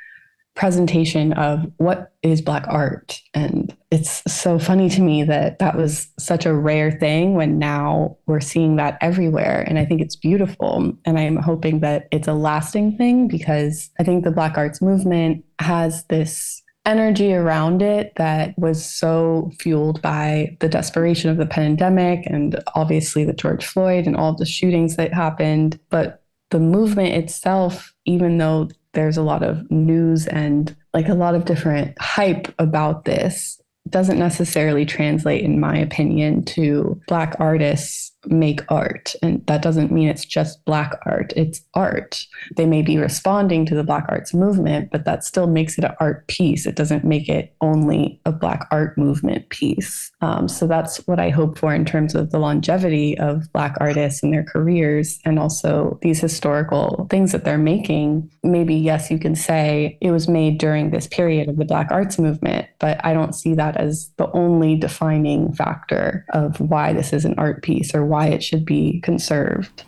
presentation 0.55 1.33
of 1.33 1.71
what 1.77 2.11
is 2.21 2.41
black 2.41 2.65
art. 2.67 3.21
And 3.33 3.75
it's 3.91 4.21
so 4.27 4.59
funny 4.59 4.89
to 4.89 5.01
me 5.01 5.23
that 5.23 5.59
that 5.59 5.77
was 5.77 6.09
such 6.19 6.45
a 6.45 6.53
rare 6.53 6.91
thing 6.91 7.33
when 7.35 7.59
now 7.59 8.17
we're 8.25 8.41
seeing 8.41 8.75
that 8.75 8.97
everywhere. 8.99 9.63
And 9.67 9.79
i 9.79 9.85
think 9.85 10.01
it's 10.01 10.15
beautiful. 10.15 10.93
And 11.05 11.17
i'm 11.19 11.37
hoping 11.37 11.79
that 11.79 12.07
it's 12.11 12.27
a 12.27 12.33
lasting 12.33 12.97
thing 12.97 13.27
because 13.27 13.89
i 13.99 14.03
think 14.03 14.23
the 14.23 14.31
black 14.31 14.57
arts 14.57 14.81
movement 14.81 15.45
has 15.59 16.03
this 16.05 16.61
energy 16.85 17.33
around 17.33 17.81
it 17.81 18.13
that 18.15 18.57
was 18.57 18.83
so 18.83 19.51
fueled 19.59 20.01
by 20.01 20.57
the 20.59 20.69
desperation 20.69 21.29
of 21.29 21.37
the 21.37 21.45
pandemic 21.45 22.25
and 22.25 22.61
obviously 22.73 23.23
the 23.23 23.33
george 23.33 23.65
floyd 23.65 24.07
and 24.07 24.15
all 24.15 24.31
of 24.31 24.37
the 24.37 24.45
shootings 24.45 24.95
that 24.95 25.13
happened. 25.13 25.79
But 25.89 26.23
the 26.49 26.59
movement 26.59 27.13
itself 27.13 27.93
even 28.05 28.39
though 28.39 28.69
there's 28.93 29.17
a 29.17 29.23
lot 29.23 29.43
of 29.43 29.69
news 29.69 30.27
and 30.27 30.75
like 30.93 31.09
a 31.09 31.13
lot 31.13 31.35
of 31.35 31.45
different 31.45 31.99
hype 32.01 32.53
about 32.59 33.05
this. 33.05 33.61
Doesn't 33.89 34.19
necessarily 34.19 34.85
translate, 34.85 35.43
in 35.43 35.59
my 35.59 35.77
opinion, 35.77 36.43
to 36.45 36.99
Black 37.07 37.35
artists 37.39 38.08
make 38.25 38.61
art. 38.69 39.15
And 39.21 39.45
that 39.47 39.61
doesn't 39.61 39.91
mean 39.91 40.09
it's 40.09 40.25
just 40.25 40.63
Black 40.65 40.99
art, 41.05 41.33
it's 41.35 41.61
art. 41.73 42.25
They 42.55 42.65
may 42.65 42.81
be 42.81 42.97
responding 42.97 43.65
to 43.67 43.75
the 43.75 43.83
Black 43.83 44.05
arts 44.09 44.33
movement, 44.33 44.91
but 44.91 45.05
that 45.05 45.23
still 45.23 45.47
makes 45.47 45.77
it 45.77 45.83
an 45.83 45.95
art 45.99 46.27
piece. 46.27 46.65
It 46.65 46.75
doesn't 46.75 47.03
make 47.03 47.29
it 47.29 47.55
only 47.61 48.19
a 48.25 48.31
Black 48.31 48.67
art 48.71 48.97
movement 48.97 49.49
piece. 49.49 50.11
Um, 50.21 50.47
so 50.47 50.67
that's 50.67 50.97
what 51.07 51.19
I 51.19 51.29
hope 51.29 51.57
for 51.57 51.73
in 51.73 51.85
terms 51.85 52.15
of 52.15 52.31
the 52.31 52.39
longevity 52.39 53.17
of 53.17 53.51
Black 53.53 53.75
artists 53.79 54.21
and 54.21 54.33
their 54.33 54.43
careers, 54.43 55.19
and 55.25 55.39
also 55.39 55.97
these 56.01 56.19
historical 56.19 57.07
things 57.09 57.31
that 57.31 57.45
they're 57.45 57.57
making. 57.57 58.29
Maybe, 58.43 58.75
yes, 58.75 59.09
you 59.09 59.19
can 59.19 59.35
say 59.35 59.97
it 60.01 60.11
was 60.11 60.27
made 60.27 60.57
during 60.57 60.89
this 60.89 61.07
period 61.07 61.47
of 61.49 61.57
the 61.57 61.65
Black 61.65 61.87
arts 61.91 62.19
movement, 62.19 62.67
but 62.79 63.03
I 63.05 63.13
don't 63.13 63.33
see 63.33 63.53
that 63.55 63.77
as 63.77 64.11
the 64.17 64.29
only 64.31 64.75
defining 64.75 65.53
factor 65.53 66.25
of 66.33 66.59
why 66.59 66.93
this 66.93 67.13
is 67.13 67.25
an 67.25 67.35
art 67.37 67.63
piece 67.63 67.93
or 67.95 68.08
why 68.09 68.27
it 68.27 68.43
should 68.43 68.65
be 68.65 68.99
conserved. 69.01 69.83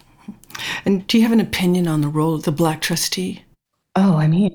And 0.86 1.06
do 1.08 1.18
you 1.18 1.24
have 1.24 1.32
an 1.32 1.40
opinion 1.40 1.88
on 1.88 2.02
the 2.02 2.08
role 2.08 2.36
of 2.36 2.44
the 2.44 2.52
Black 2.52 2.82
trustee? 2.82 3.44
Oh, 3.96 4.16
I 4.16 4.28
mean, 4.28 4.54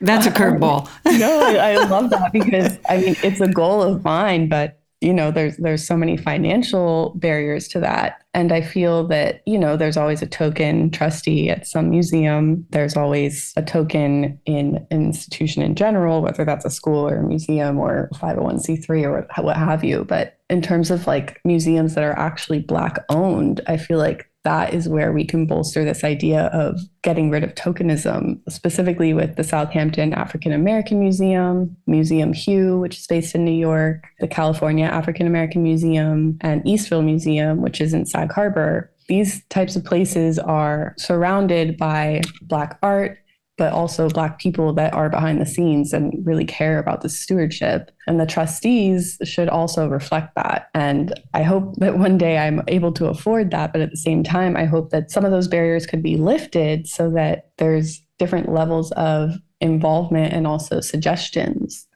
that's 0.00 0.26
a 0.26 0.30
curveball. 0.38 0.88
no, 1.18 1.40
I, 1.40 1.72
I 1.72 1.84
love 1.84 2.10
that 2.10 2.32
because 2.32 2.78
I 2.88 2.96
mean, 2.98 3.16
it's 3.22 3.40
a 3.40 3.48
goal 3.48 3.82
of 3.82 4.04
mine, 4.04 4.48
but 4.48 4.79
you 5.00 5.12
know 5.14 5.30
there's 5.30 5.56
there's 5.56 5.86
so 5.86 5.96
many 5.96 6.16
financial 6.16 7.12
barriers 7.16 7.68
to 7.68 7.80
that. 7.80 8.22
And 8.32 8.52
i 8.52 8.60
feel 8.60 9.08
that 9.08 9.42
you 9.46 9.58
know 9.58 9.76
there's 9.76 9.96
always 9.96 10.22
a 10.22 10.26
token 10.26 10.90
trustee 10.90 11.50
at 11.50 11.66
some 11.66 11.90
museum. 11.90 12.66
There's 12.70 12.96
always 12.96 13.52
a 13.56 13.62
token 13.62 14.38
in 14.46 14.86
an 14.90 15.04
institution 15.08 15.62
in 15.62 15.74
general 15.74 16.22
whether 16.22 16.44
that's 16.44 16.64
a 16.64 16.70
school 16.70 17.08
or 17.08 17.16
a 17.16 17.26
museum 17.26 17.78
or 17.78 18.08
501c3 18.14 19.04
or 19.04 19.42
what 19.42 19.56
have 19.56 19.82
you. 19.84 20.04
But 20.04 20.38
in 20.48 20.60
terms 20.60 20.90
of 20.90 21.06
like 21.06 21.40
museums 21.44 21.94
that 21.94 22.04
are 22.04 22.18
actually 22.18 22.58
black 22.58 22.98
owned 23.08 23.60
i 23.68 23.76
feel 23.76 23.98
like 23.98 24.29
that 24.44 24.72
is 24.72 24.88
where 24.88 25.12
we 25.12 25.24
can 25.24 25.46
bolster 25.46 25.84
this 25.84 26.02
idea 26.02 26.46
of 26.46 26.80
getting 27.02 27.30
rid 27.30 27.44
of 27.44 27.54
tokenism, 27.54 28.40
specifically 28.48 29.12
with 29.12 29.36
the 29.36 29.44
Southampton 29.44 30.14
African 30.14 30.52
American 30.52 30.98
Museum, 30.98 31.76
Museum 31.86 32.32
Hue, 32.32 32.78
which 32.78 32.98
is 32.98 33.06
based 33.06 33.34
in 33.34 33.44
New 33.44 33.50
York, 33.50 34.04
the 34.20 34.28
California 34.28 34.86
African 34.86 35.26
American 35.26 35.62
Museum, 35.62 36.38
and 36.40 36.62
Eastville 36.64 37.04
Museum, 37.04 37.60
which 37.60 37.80
is 37.80 37.92
in 37.92 38.06
Sag 38.06 38.32
Harbor. 38.32 38.90
These 39.08 39.44
types 39.46 39.76
of 39.76 39.84
places 39.84 40.38
are 40.38 40.94
surrounded 40.96 41.76
by 41.76 42.22
Black 42.42 42.78
art 42.82 43.18
but 43.60 43.74
also 43.74 44.08
Black 44.08 44.38
people 44.38 44.72
that 44.72 44.94
are 44.94 45.10
behind 45.10 45.38
the 45.38 45.44
scenes 45.44 45.92
and 45.92 46.14
really 46.26 46.46
care 46.46 46.78
about 46.78 47.02
the 47.02 47.10
stewardship. 47.10 47.90
And 48.06 48.18
the 48.18 48.24
trustees 48.24 49.18
should 49.22 49.50
also 49.50 49.86
reflect 49.86 50.34
that. 50.34 50.70
And 50.72 51.12
I 51.34 51.42
hope 51.42 51.76
that 51.76 51.98
one 51.98 52.16
day 52.16 52.38
I'm 52.38 52.62
able 52.68 52.90
to 52.92 53.08
afford 53.08 53.50
that. 53.50 53.74
But 53.74 53.82
at 53.82 53.90
the 53.90 53.98
same 53.98 54.24
time, 54.24 54.56
I 54.56 54.64
hope 54.64 54.88
that 54.92 55.10
some 55.10 55.26
of 55.26 55.30
those 55.30 55.46
barriers 55.46 55.86
could 55.86 56.02
be 56.02 56.16
lifted 56.16 56.86
so 56.86 57.10
that 57.10 57.50
there's 57.58 58.00
different 58.18 58.50
levels 58.50 58.92
of 58.92 59.34
involvement 59.60 60.32
and 60.32 60.46
also 60.46 60.80
suggestions. 60.80 61.86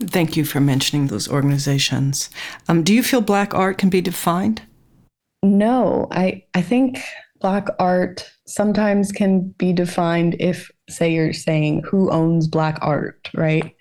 Thank 0.00 0.34
you 0.34 0.46
for 0.46 0.60
mentioning 0.60 1.08
those 1.08 1.28
organizations. 1.28 2.30
Um, 2.68 2.82
do 2.82 2.94
you 2.94 3.02
feel 3.02 3.20
Black 3.20 3.52
art 3.52 3.76
can 3.76 3.90
be 3.90 4.00
defined? 4.00 4.62
No, 5.42 6.08
I, 6.10 6.44
I 6.54 6.62
think 6.62 7.02
Black 7.40 7.68
art 7.78 8.30
sometimes 8.46 9.12
can 9.12 9.48
be 9.58 9.72
defined 9.72 10.36
if, 10.38 10.70
say, 10.88 11.12
you're 11.12 11.32
saying 11.32 11.82
who 11.88 12.10
owns 12.10 12.46
Black 12.46 12.78
art, 12.82 13.30
right? 13.34 13.74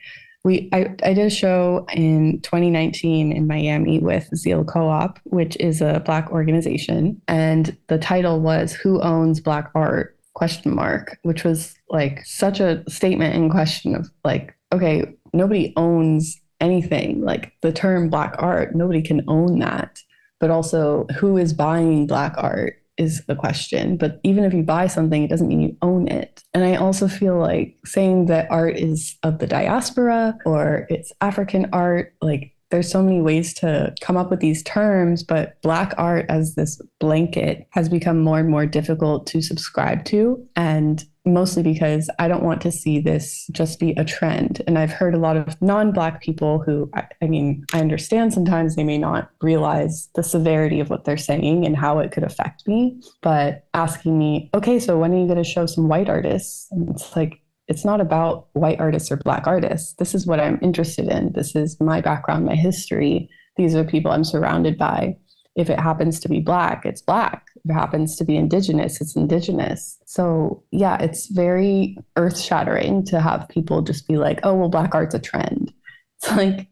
We 0.45 0.69
I, 0.71 0.95
I 1.03 1.13
did 1.13 1.27
a 1.27 1.29
show 1.29 1.85
in 1.93 2.39
2019 2.43 3.33
in 3.33 3.45
Miami 3.45 3.99
with 3.99 4.29
Zeal 4.33 4.63
Co-op, 4.63 5.19
which 5.25 5.57
is 5.57 5.81
a 5.81 6.01
Black 6.05 6.31
organization, 6.31 7.21
and 7.27 7.75
the 7.87 7.97
title 7.97 8.39
was 8.39 8.71
"Who 8.71 9.01
Owns 9.01 9.41
Black 9.41 9.69
Art?" 9.75 10.15
question 10.39 10.73
mark, 10.73 11.19
which 11.23 11.43
was 11.43 11.75
like 11.89 12.25
such 12.25 12.61
a 12.61 12.81
statement 12.89 13.35
in 13.35 13.49
question 13.49 13.93
of 13.93 14.09
like, 14.23 14.55
okay, 14.71 15.03
nobody 15.33 15.73
owns 15.75 16.39
anything. 16.61 17.21
Like 17.21 17.51
the 17.61 17.73
term 17.73 18.09
Black 18.09 18.35
art, 18.37 18.73
nobody 18.73 19.01
can 19.01 19.21
own 19.27 19.59
that. 19.59 19.99
But 20.39 20.49
also, 20.49 21.05
who 21.17 21.37
is 21.37 21.51
buying 21.53 22.07
Black 22.07 22.33
art? 22.37 22.81
Is 22.99 23.23
the 23.25 23.35
question. 23.35 23.97
But 23.97 24.19
even 24.23 24.43
if 24.43 24.53
you 24.53 24.63
buy 24.63 24.87
something, 24.87 25.23
it 25.23 25.29
doesn't 25.29 25.47
mean 25.47 25.61
you 25.61 25.77
own 25.81 26.07
it. 26.07 26.43
And 26.53 26.63
I 26.63 26.75
also 26.75 27.07
feel 27.07 27.39
like 27.39 27.77
saying 27.85 28.25
that 28.27 28.51
art 28.51 28.77
is 28.77 29.17
of 29.23 29.39
the 29.39 29.47
diaspora 29.47 30.37
or 30.45 30.85
it's 30.89 31.11
African 31.21 31.67
art, 31.73 32.13
like 32.21 32.53
there's 32.71 32.91
so 32.91 33.01
many 33.01 33.21
ways 33.21 33.53
to 33.55 33.93
come 34.01 34.15
up 34.15 34.29
with 34.29 34.41
these 34.41 34.61
terms, 34.63 35.23
but 35.23 35.59
Black 35.63 35.93
art 35.97 36.25
as 36.29 36.55
this 36.55 36.79
blanket 36.99 37.67
has 37.71 37.89
become 37.89 38.19
more 38.19 38.39
and 38.39 38.49
more 38.49 38.65
difficult 38.65 39.25
to 39.27 39.41
subscribe 39.41 40.05
to. 40.05 40.45
And 40.55 41.03
mostly 41.33 41.63
because 41.63 42.09
I 42.19 42.27
don't 42.27 42.43
want 42.43 42.61
to 42.61 42.71
see 42.71 42.99
this 42.99 43.47
just 43.51 43.79
be 43.79 43.91
a 43.91 44.05
trend. 44.05 44.61
And 44.67 44.77
I've 44.77 44.91
heard 44.91 45.13
a 45.13 45.19
lot 45.19 45.37
of 45.37 45.61
non 45.61 45.91
Black 45.91 46.21
people 46.21 46.59
who, 46.59 46.89
I, 46.93 47.07
I, 47.21 47.27
mean, 47.27 47.65
I 47.73 47.79
understand 47.79 48.33
sometimes 48.33 48.75
they 48.75 48.83
may 48.83 48.97
not 48.97 49.29
realize 49.41 50.09
the 50.15 50.23
severity 50.23 50.79
of 50.79 50.89
what 50.89 51.05
they're 51.05 51.17
saying 51.17 51.65
and 51.65 51.75
how 51.75 51.99
it 51.99 52.11
could 52.11 52.23
affect 52.23 52.67
me, 52.67 53.01
but 53.21 53.67
asking 53.73 54.17
me, 54.17 54.49
okay, 54.53 54.79
so 54.79 54.97
when 54.97 55.13
are 55.13 55.19
you 55.19 55.25
going 55.25 55.37
to 55.37 55.43
show 55.43 55.65
some 55.65 55.87
white 55.87 56.09
artists? 56.09 56.67
And 56.71 56.89
it's 56.89 57.15
like, 57.15 57.41
it's 57.67 57.85
not 57.85 58.01
about 58.01 58.47
white 58.53 58.79
artists 58.79 59.11
or 59.11 59.17
Black 59.17 59.45
artists. 59.45 59.93
This 59.93 60.15
is 60.15 60.25
what 60.25 60.39
I'm 60.39 60.59
interested 60.61 61.07
in. 61.07 61.33
This 61.33 61.55
is 61.55 61.79
my 61.79 62.01
background, 62.01 62.45
my 62.45 62.55
history. 62.55 63.29
These 63.57 63.75
are 63.75 63.83
people 63.83 64.11
I'm 64.11 64.23
surrounded 64.23 64.77
by. 64.77 65.17
If 65.55 65.69
it 65.69 65.79
happens 65.79 66.19
to 66.21 66.29
be 66.29 66.39
Black, 66.39 66.85
it's 66.85 67.01
Black 67.01 67.45
happens 67.71 68.15
to 68.17 68.23
be 68.23 68.35
indigenous, 68.35 69.01
it's 69.01 69.15
indigenous. 69.15 69.99
So, 70.05 70.63
yeah, 70.71 71.01
it's 71.01 71.27
very 71.27 71.97
earth 72.15 72.39
shattering 72.39 73.03
to 73.05 73.19
have 73.19 73.49
people 73.49 73.81
just 73.81 74.07
be 74.07 74.17
like, 74.17 74.39
oh, 74.43 74.55
well, 74.55 74.69
Black 74.69 74.95
art's 74.95 75.15
a 75.15 75.19
trend. 75.19 75.73
It's 76.21 76.31
like, 76.35 76.67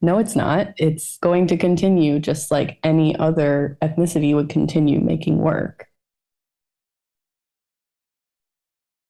no, 0.00 0.18
it's 0.18 0.36
not. 0.36 0.74
It's 0.76 1.18
going 1.18 1.46
to 1.48 1.56
continue 1.56 2.20
just 2.20 2.50
like 2.50 2.78
any 2.84 3.16
other 3.16 3.76
ethnicity 3.82 4.34
would 4.34 4.48
continue 4.48 5.00
making 5.00 5.38
work. 5.38 5.86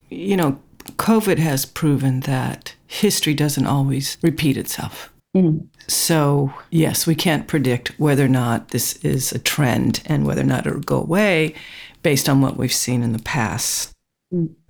You 0.08 0.37
know, 0.37 0.61
COVID 0.97 1.38
has 1.38 1.66
proven 1.66 2.20
that 2.20 2.75
history 2.87 3.35
doesn't 3.35 3.66
always 3.66 4.16
repeat 4.23 4.56
itself. 4.56 5.12
Mm-hmm. 5.37 5.66
So, 5.88 6.52
yes, 6.71 7.07
we 7.07 7.14
can't 7.14 7.49
predict 7.49 7.99
whether 7.99 8.25
or 8.25 8.28
not 8.28 8.68
this 8.68 8.97
is 8.97 9.33
a 9.33 9.38
trend 9.38 10.02
and 10.04 10.26
whether 10.26 10.42
or 10.42 10.45
not 10.45 10.66
it'll 10.66 10.80
go 10.80 11.00
away 11.00 11.54
based 12.02 12.28
on 12.28 12.42
what 12.42 12.57
we've 12.57 12.73
seen 12.73 13.02
in 13.02 13.12
the 13.12 13.18
past. 13.18 13.92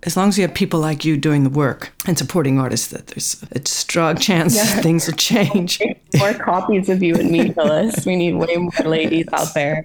As 0.04 0.16
long 0.16 0.28
as 0.28 0.38
you 0.38 0.42
have 0.42 0.54
people 0.54 0.78
like 0.78 1.04
you 1.04 1.16
doing 1.16 1.42
the 1.42 1.50
work 1.50 1.92
and 2.06 2.16
supporting 2.16 2.60
artists, 2.60 2.86
that 2.88 3.08
there's 3.08 3.44
a 3.50 3.66
strong 3.66 4.16
chance 4.18 4.54
yeah. 4.54 4.64
things 4.80 5.08
will 5.08 5.14
change. 5.14 5.80
more 6.16 6.34
copies 6.34 6.88
of 6.88 7.02
you 7.02 7.16
and 7.16 7.32
me, 7.32 7.52
Phyllis. 7.52 8.06
We 8.06 8.14
need 8.14 8.34
way 8.34 8.54
more 8.56 8.70
ladies 8.84 9.26
out 9.32 9.52
there. 9.54 9.84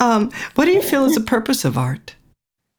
um, 0.00 0.30
what 0.54 0.66
do 0.66 0.72
you 0.72 0.82
feel 0.82 1.06
is 1.06 1.14
the 1.14 1.22
purpose 1.22 1.64
of 1.64 1.78
art? 1.78 2.14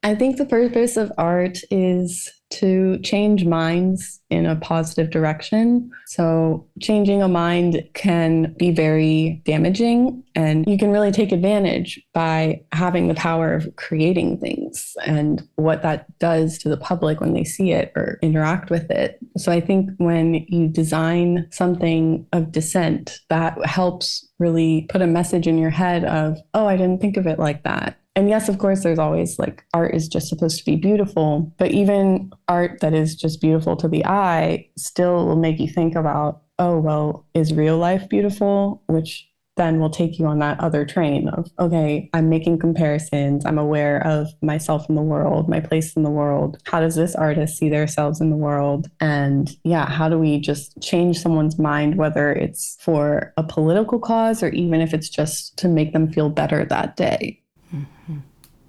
I 0.04 0.14
think 0.14 0.38
the 0.38 0.46
purpose 0.46 0.98
of 0.98 1.12
art 1.18 1.58
is 1.72 2.30
to 2.54 3.00
change 3.00 3.46
minds 3.46 4.20
in 4.30 4.46
a 4.46 4.56
positive 4.56 5.10
direction. 5.10 5.90
So, 6.06 6.68
changing 6.80 7.22
a 7.22 7.28
mind 7.28 7.84
can 7.94 8.54
be 8.58 8.72
very 8.72 9.42
damaging, 9.46 10.24
and 10.36 10.68
you 10.68 10.78
can 10.78 10.92
really 10.92 11.12
take 11.12 11.32
advantage 11.32 12.02
by 12.14 12.62
having 12.72 13.08
the 13.08 13.16
power 13.16 13.54
of 13.54 13.76
creating 13.76 14.40
things 14.40 14.96
and 15.06 15.48
what 15.56 15.82
that 15.82 16.18
does 16.20 16.58
to 16.60 16.70
the 16.70 16.78
public 16.78 17.20
when 17.20 17.34
they 17.34 17.44
see 17.44 17.72
it 17.72 17.92
or 17.96 18.20
interact 18.22 18.70
with 18.70 18.90
it. 18.92 19.20
So, 19.38 19.52
I 19.52 19.60
think 19.60 19.90
when 19.98 20.46
you 20.48 20.68
design 20.68 21.48
something 21.52 22.26
of 22.34 22.52
dissent, 22.52 23.20
that 23.30 23.64
helps 23.66 24.28
really 24.44 24.86
put 24.90 25.02
a 25.02 25.08
message 25.08 25.48
in 25.48 25.58
your 25.58 25.70
head 25.70 26.04
of, 26.04 26.38
oh, 26.54 26.68
I 26.68 26.78
didn't 26.78 27.02
think 27.02 27.18
of 27.18 27.26
it 27.28 27.40
like 27.40 27.64
that 27.64 27.98
and 28.16 28.30
yes, 28.30 28.48
of 28.48 28.60
course, 28.60 28.84
there's 28.84 29.00
always 29.00 29.40
like 29.40 29.66
art 29.74 29.96
is 29.96 30.08
just 30.08 30.28
supposed 30.28 30.60
to 30.60 30.66
be 30.66 30.76
beautiful, 30.76 31.52
but 31.58 31.72
even 31.72 32.32
art 32.48 32.80
that 32.82 32.94
is 32.94 33.16
just 33.16 33.42
beautiful 33.42 33.76
to 33.78 33.88
the 33.88 34.06
eye 34.06 34.70
still 34.78 35.26
will 35.26 35.36
make 35.36 35.60
you 35.60 35.68
think 35.68 35.96
about, 35.96 36.44
oh, 36.60 36.78
well, 36.78 37.26
is 37.34 37.54
real 37.54 37.78
life 37.78 38.08
beautiful? 38.10 38.84
Which 38.88 39.28
then 39.56 39.80
will 39.80 39.90
take 39.90 40.18
you 40.18 40.26
on 40.26 40.40
that 40.40 40.60
other 40.60 40.84
train 40.84 41.30
of, 41.30 41.52
okay, 41.60 42.10
I'm 42.14 42.30
making 42.30 42.58
comparisons. 42.58 43.46
I'm 43.46 43.60
aware 43.60 44.06
of 44.06 44.28
myself 44.42 44.90
in 44.90 44.96
the 44.96 45.02
world, 45.02 45.48
my 45.48 45.60
place 45.60 45.94
in 45.94 46.04
the 46.04 46.10
world. 46.10 46.58
How 46.66 46.80
does 46.80 46.96
this 46.96 47.14
artist 47.16 47.58
see 47.58 47.70
themselves 47.70 48.20
in 48.20 48.32
the 48.32 48.36
world? 48.36 48.90
And 49.00 49.56
yeah, 49.64 49.88
how 49.88 50.10
do 50.10 50.18
we 50.18 50.40
just 50.40 50.82
change 50.82 51.20
someone's 51.20 51.60
mind, 51.60 51.98
whether 51.98 52.32
it's 52.32 52.78
for 52.82 53.32
a 53.38 53.44
political 53.44 54.00
cause 54.00 54.42
or 54.42 54.50
even 54.50 54.82
if 54.82 54.94
it's 54.94 55.10
just 55.10 55.56
to 55.58 55.68
make 55.68 55.94
them 55.94 56.12
feel 56.12 56.30
better 56.30 56.66
that 56.66 56.98
day? 56.98 57.40
Mm-hmm. 57.74 58.18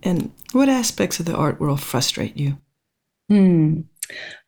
And 0.03 0.33
what 0.53 0.69
aspects 0.69 1.19
of 1.19 1.25
the 1.25 1.35
art 1.35 1.61
world 1.61 1.81
frustrate 1.81 2.37
you? 2.37 2.59
Hmm. 3.31 3.81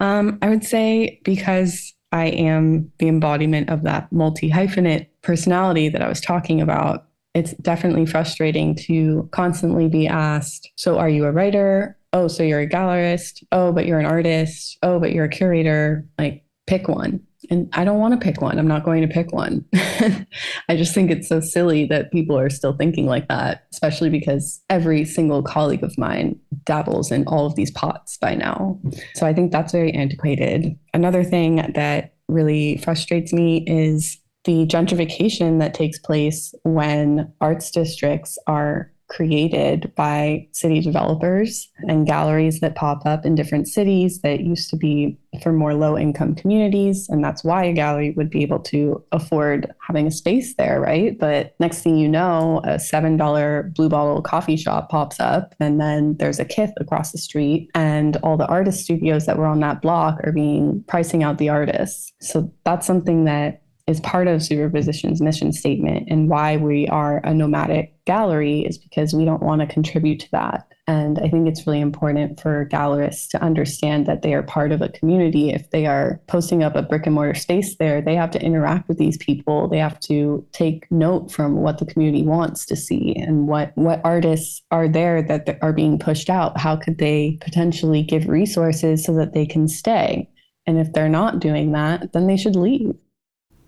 Um, 0.01 0.39
I 0.43 0.51
would 0.51 0.65
say 0.65 1.19
because 1.25 1.95
I 2.17 2.29
am 2.29 2.91
the 2.99 3.09
embodiment 3.09 3.69
of 3.69 3.83
that 3.83 4.11
multi 4.11 4.51
hyphenate 4.51 5.09
personality 5.21 5.91
that 5.91 6.01
I 6.01 6.09
was 6.09 6.21
talking 6.21 6.63
about, 6.63 7.07
it's 7.35 7.53
definitely 7.55 8.07
frustrating 8.07 8.75
to 8.87 9.29
constantly 9.33 9.87
be 9.89 10.09
asked, 10.09 10.71
So, 10.77 10.99
are 10.99 11.11
you 11.11 11.27
a 11.27 11.33
writer? 11.33 11.99
Oh, 12.15 12.29
so 12.29 12.43
you're 12.43 12.61
a 12.61 12.69
gallerist? 12.69 13.45
Oh, 13.53 13.71
but 13.71 13.85
you're 13.85 13.99
an 13.99 14.07
artist? 14.07 14.79
Oh, 14.83 14.99
but 14.99 15.13
you're 15.13 15.27
a 15.27 15.29
curator? 15.29 16.07
Like, 16.19 16.43
pick 16.67 16.89
one. 16.89 17.21
And 17.51 17.69
I 17.73 17.85
don't 17.85 17.99
want 17.99 18.19
to 18.19 18.25
pick 18.25 18.41
one. 18.41 18.59
I'm 18.59 18.67
not 18.67 18.85
going 18.85 19.03
to 19.03 19.13
pick 19.13 19.33
one. 19.33 19.65
I 19.75 20.77
just 20.77 20.95
think 20.95 21.11
it's 21.11 21.29
so 21.29 21.41
silly 21.41 21.85
that 21.87 22.13
people 22.13 22.39
are 22.39 22.51
still 22.51 22.75
thinking 22.77 23.07
like 23.07 23.29
that, 23.29 23.67
especially 23.73 24.11
because 24.11 24.61
every 24.71 25.05
single 25.05 25.43
colleague 25.43 25.83
of 25.83 25.97
mine 25.99 26.39
dabbles 26.65 27.11
in 27.11 27.27
all 27.27 27.47
of 27.47 27.55
these 27.55 27.71
pots 27.71 28.17
by 28.19 28.35
now. 28.35 28.81
So 29.15 29.27
I 29.27 29.33
think 29.33 29.53
that's 29.53 29.73
very 29.73 29.93
antiquated. 29.93 30.79
Another 30.95 31.25
thing 31.25 31.73
that 31.75 32.15
really 32.29 32.79
frustrates 32.79 33.33
me 33.33 33.65
is 33.67 34.19
the 34.45 34.67
gentrification 34.67 35.59
that 35.59 35.75
takes 35.75 35.99
place 35.99 36.55
when 36.63 37.33
arts 37.41 37.71
districts 37.71 38.39
are 38.47 38.93
created 39.09 39.93
by 39.95 40.47
city 40.53 40.81
developers 40.81 41.69
and 41.89 42.07
galleries 42.07 42.61
that 42.61 42.75
pop 42.75 43.07
up 43.07 43.25
in 43.25 43.35
different 43.35 43.69
cities 43.69 44.21
that 44.23 44.41
used 44.41 44.69
to 44.71 44.77
be 44.77 45.17
for 45.43 45.53
more 45.53 45.75
low 45.75 45.97
income 45.97 46.35
communities. 46.35 47.09
And 47.09 47.23
that's 47.23 47.45
why 47.45 47.65
a 47.65 47.73
gallery 47.73 48.13
would 48.13 48.31
be 48.31 48.43
able 48.43 48.59
to 48.61 49.03
afford 49.13 49.73
having 49.87 50.07
a 50.07 50.11
space 50.11 50.55
there, 50.57 50.81
right? 50.81 51.19
But 51.19 51.55
next 51.61 51.83
thing 51.83 51.97
you 51.97 52.09
know, 52.09 52.61
a 52.65 52.77
$7 52.77 53.75
blue 53.75 53.89
bottle 53.89 54.23
coffee 54.23 54.57
shop 54.57 54.89
pops 54.89 55.21
up, 55.21 55.55
and 55.61 55.81
then 55.81 56.17
there's 56.19 56.41
a 56.41 56.45
Kith 56.45 56.73
across 56.79 57.13
the 57.13 57.19
street, 57.19 57.71
and 57.75 58.17
all 58.19 58.37
the 58.37 58.47
artist 58.47 58.85
studios 58.85 59.27
that 59.27 59.39
were 59.39 59.47
on 59.47 59.61
that 59.61 59.83
block 59.83 60.19
are 60.25 60.33
being 60.33 60.83
pricing 60.89 61.23
out 61.23 61.39
the 61.39 61.49
artists. 61.49 62.13
So 62.21 62.53
that's 62.65 62.87
something 62.87 63.25
that 63.25 63.63
is 63.87 64.01
part 64.01 64.27
of 64.27 64.43
Superposition's 64.43 65.21
mission 65.21 65.53
statement 65.53 66.09
and 66.11 66.29
why 66.29 66.57
we 66.57 66.89
are 66.89 67.19
a 67.19 67.33
nomadic 67.33 67.93
gallery 68.05 68.61
is 68.61 68.79
because 68.79 69.15
we 69.15 69.25
don't 69.25 69.43
want 69.43 69.61
to 69.61 69.67
contribute 69.67 70.21
to 70.21 70.31
that. 70.33 70.67
And 70.89 71.19
I 71.19 71.29
think 71.29 71.49
it's 71.49 71.67
really 71.67 71.81
important 71.81 72.41
for 72.41 72.69
gallerists 72.69 73.29
to 73.31 73.43
understand 73.43 74.07
that 74.07 74.23
they 74.23 74.35
are 74.35 74.43
part 74.45 74.71
of 74.71 74.83
a 74.83 74.89
community. 74.89 75.51
If 75.51 75.71
they 75.71 75.87
are 75.87 76.21
posting 76.29 76.63
up 76.63 76.77
a 76.77 76.83
brick 76.83 77.07
and 77.07 77.15
mortar 77.15 77.35
space 77.35 77.77
there, 77.77 78.01
they 78.01 78.15
have 78.15 78.31
to 78.33 78.43
interact 78.43 78.89
with 78.89 78.99
these 78.99 79.17
people. 79.17 79.69
They 79.69 79.79
have 79.79 79.99
to 80.01 80.47
take 80.53 80.91
note 80.91 81.33
from 81.33 81.57
what 81.57 81.79
the 81.79 81.87
community 81.87 82.23
wants 82.23 82.65
to 82.67 82.77
see 82.77 83.17
and 83.17 83.49
what, 83.49 83.73
what 83.77 84.01
artists 84.05 84.63
are 84.71 84.87
there 84.87 85.23
that 85.23 85.59
are 85.61 85.73
being 85.73 85.99
pushed 85.99 86.31
out. 86.31 86.59
How 86.59 86.77
could 86.77 86.99
they 86.99 87.39
potentially 87.41 88.03
give 88.03 88.29
resources 88.29 89.05
so 89.05 89.13
that 89.15 89.33
they 89.33 89.47
can 89.47 89.67
stay? 89.67 90.29
And 90.69 90.79
if 90.79 90.93
they're 90.93 91.09
not 91.09 91.41
doing 91.41 91.73
that, 91.73 92.13
then 92.13 92.29
they 92.29 92.37
should 92.37 92.57
leave. 92.57 92.95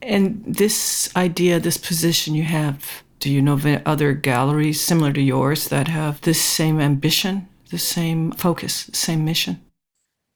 And 0.03 0.45
this 0.47 1.11
idea, 1.17 1.61
this 1.61 1.77
position 1.77 2.35
you 2.35 2.45
have, 2.45 3.03
do 3.21 3.31
you 3.31 3.43
know 3.43 3.55
of 3.55 3.67
other 3.85 4.13
galleries 4.13 4.81
similar 4.81 5.13
to 5.13 5.21
yours 5.21 5.69
that 5.69 5.89
have 5.89 6.21
this 6.21 6.41
same 6.41 6.81
ambition, 6.81 7.49
the 7.71 7.79
same 7.79 8.33
focus, 8.33 8.85
the 8.85 8.97
same 8.97 9.25
mission? 9.25 9.61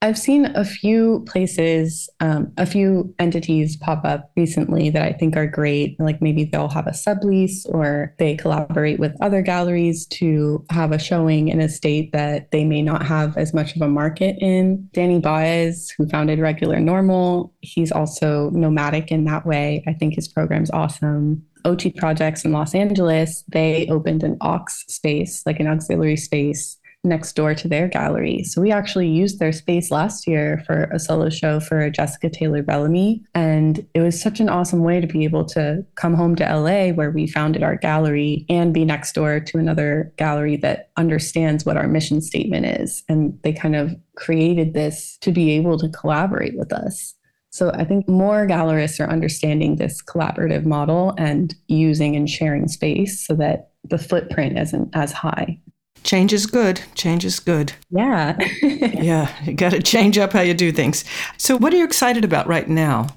I've 0.02 0.18
seen 0.18 0.46
a 0.56 0.64
few 0.64 1.24
places, 1.28 2.10
um, 2.18 2.52
a 2.58 2.66
few 2.66 3.14
entities 3.20 3.76
pop 3.76 4.04
up 4.04 4.32
recently 4.36 4.90
that 4.90 5.02
I 5.02 5.12
think 5.12 5.36
are 5.36 5.46
great. 5.46 5.94
Like 6.00 6.20
maybe 6.20 6.44
they'll 6.44 6.68
have 6.70 6.88
a 6.88 6.90
sublease 6.90 7.64
or 7.68 8.12
they 8.18 8.34
collaborate 8.34 8.98
with 8.98 9.14
other 9.22 9.42
galleries 9.42 10.06
to 10.06 10.64
have 10.70 10.90
a 10.90 10.98
showing 10.98 11.48
in 11.48 11.60
a 11.60 11.68
state 11.68 12.10
that 12.12 12.50
they 12.50 12.64
may 12.64 12.82
not 12.82 13.06
have 13.06 13.36
as 13.36 13.54
much 13.54 13.76
of 13.76 13.82
a 13.82 13.86
market 13.86 14.36
in. 14.40 14.88
Danny 14.92 15.20
Baez, 15.20 15.94
who 15.96 16.08
founded 16.08 16.40
Regular 16.40 16.80
Normal, 16.80 17.54
he's 17.60 17.92
also 17.92 18.50
nomadic 18.50 19.12
in 19.12 19.22
that 19.26 19.46
way. 19.46 19.84
I 19.86 19.92
think 19.92 20.16
his 20.16 20.26
program's 20.26 20.70
awesome. 20.72 21.44
OT 21.64 21.92
projects 21.92 22.44
in 22.44 22.50
Los 22.50 22.74
Angeles, 22.74 23.44
they 23.46 23.86
opened 23.86 24.24
an 24.24 24.36
aux 24.40 24.64
space, 24.88 25.46
like 25.46 25.60
an 25.60 25.68
auxiliary 25.68 26.16
space 26.16 26.80
next 27.04 27.34
door 27.34 27.54
to 27.54 27.68
their 27.68 27.88
gallery. 27.88 28.44
So 28.44 28.60
we 28.60 28.70
actually 28.70 29.08
used 29.08 29.38
their 29.38 29.52
space 29.52 29.90
last 29.90 30.26
year 30.26 30.62
for 30.66 30.84
a 30.84 31.00
solo 31.00 31.30
show 31.30 31.58
for 31.58 31.90
Jessica 31.90 32.30
Taylor 32.30 32.62
Bellamy. 32.62 33.24
And 33.34 33.84
it 33.94 34.00
was 34.00 34.20
such 34.20 34.38
an 34.38 34.48
awesome 34.48 34.82
way 34.82 35.00
to 35.00 35.06
be 35.06 35.24
able 35.24 35.44
to 35.46 35.84
come 35.96 36.14
home 36.14 36.36
to 36.36 36.44
LA 36.44 36.90
where 36.90 37.10
we 37.10 37.26
founded 37.26 37.62
our 37.62 37.76
gallery 37.76 38.46
and 38.48 38.72
be 38.72 38.84
next 38.84 39.14
door 39.14 39.40
to 39.40 39.58
another 39.58 40.12
gallery 40.16 40.56
that 40.58 40.90
understands 40.96 41.66
what 41.66 41.76
our 41.76 41.88
mission 41.88 42.20
statement 42.20 42.66
is. 42.66 43.02
And 43.08 43.38
they 43.42 43.52
kind 43.52 43.74
of 43.74 43.96
created 44.14 44.74
this 44.74 45.18
to 45.22 45.32
be 45.32 45.50
able 45.52 45.78
to 45.78 45.88
collaborate 45.88 46.56
with 46.56 46.72
us. 46.72 47.14
So 47.50 47.70
I 47.74 47.84
think 47.84 48.08
more 48.08 48.46
gallerists 48.46 48.98
are 49.04 49.10
understanding 49.10 49.76
this 49.76 50.02
collaborative 50.02 50.64
model 50.64 51.14
and 51.18 51.54
using 51.68 52.16
and 52.16 52.30
sharing 52.30 52.66
space 52.66 53.26
so 53.26 53.34
that 53.34 53.72
the 53.84 53.98
footprint 53.98 54.58
isn't 54.58 54.88
as 54.94 55.12
high. 55.12 55.60
Change 56.02 56.32
is 56.32 56.46
good. 56.46 56.82
Change 56.94 57.24
is 57.24 57.40
good. 57.40 57.72
Yeah. 57.90 58.36
yeah. 58.62 59.32
You 59.44 59.54
got 59.54 59.70
to 59.70 59.82
change 59.82 60.18
up 60.18 60.32
how 60.32 60.40
you 60.40 60.54
do 60.54 60.72
things. 60.72 61.04
So, 61.38 61.56
what 61.56 61.72
are 61.72 61.76
you 61.76 61.84
excited 61.84 62.24
about 62.24 62.46
right 62.46 62.68
now? 62.68 63.08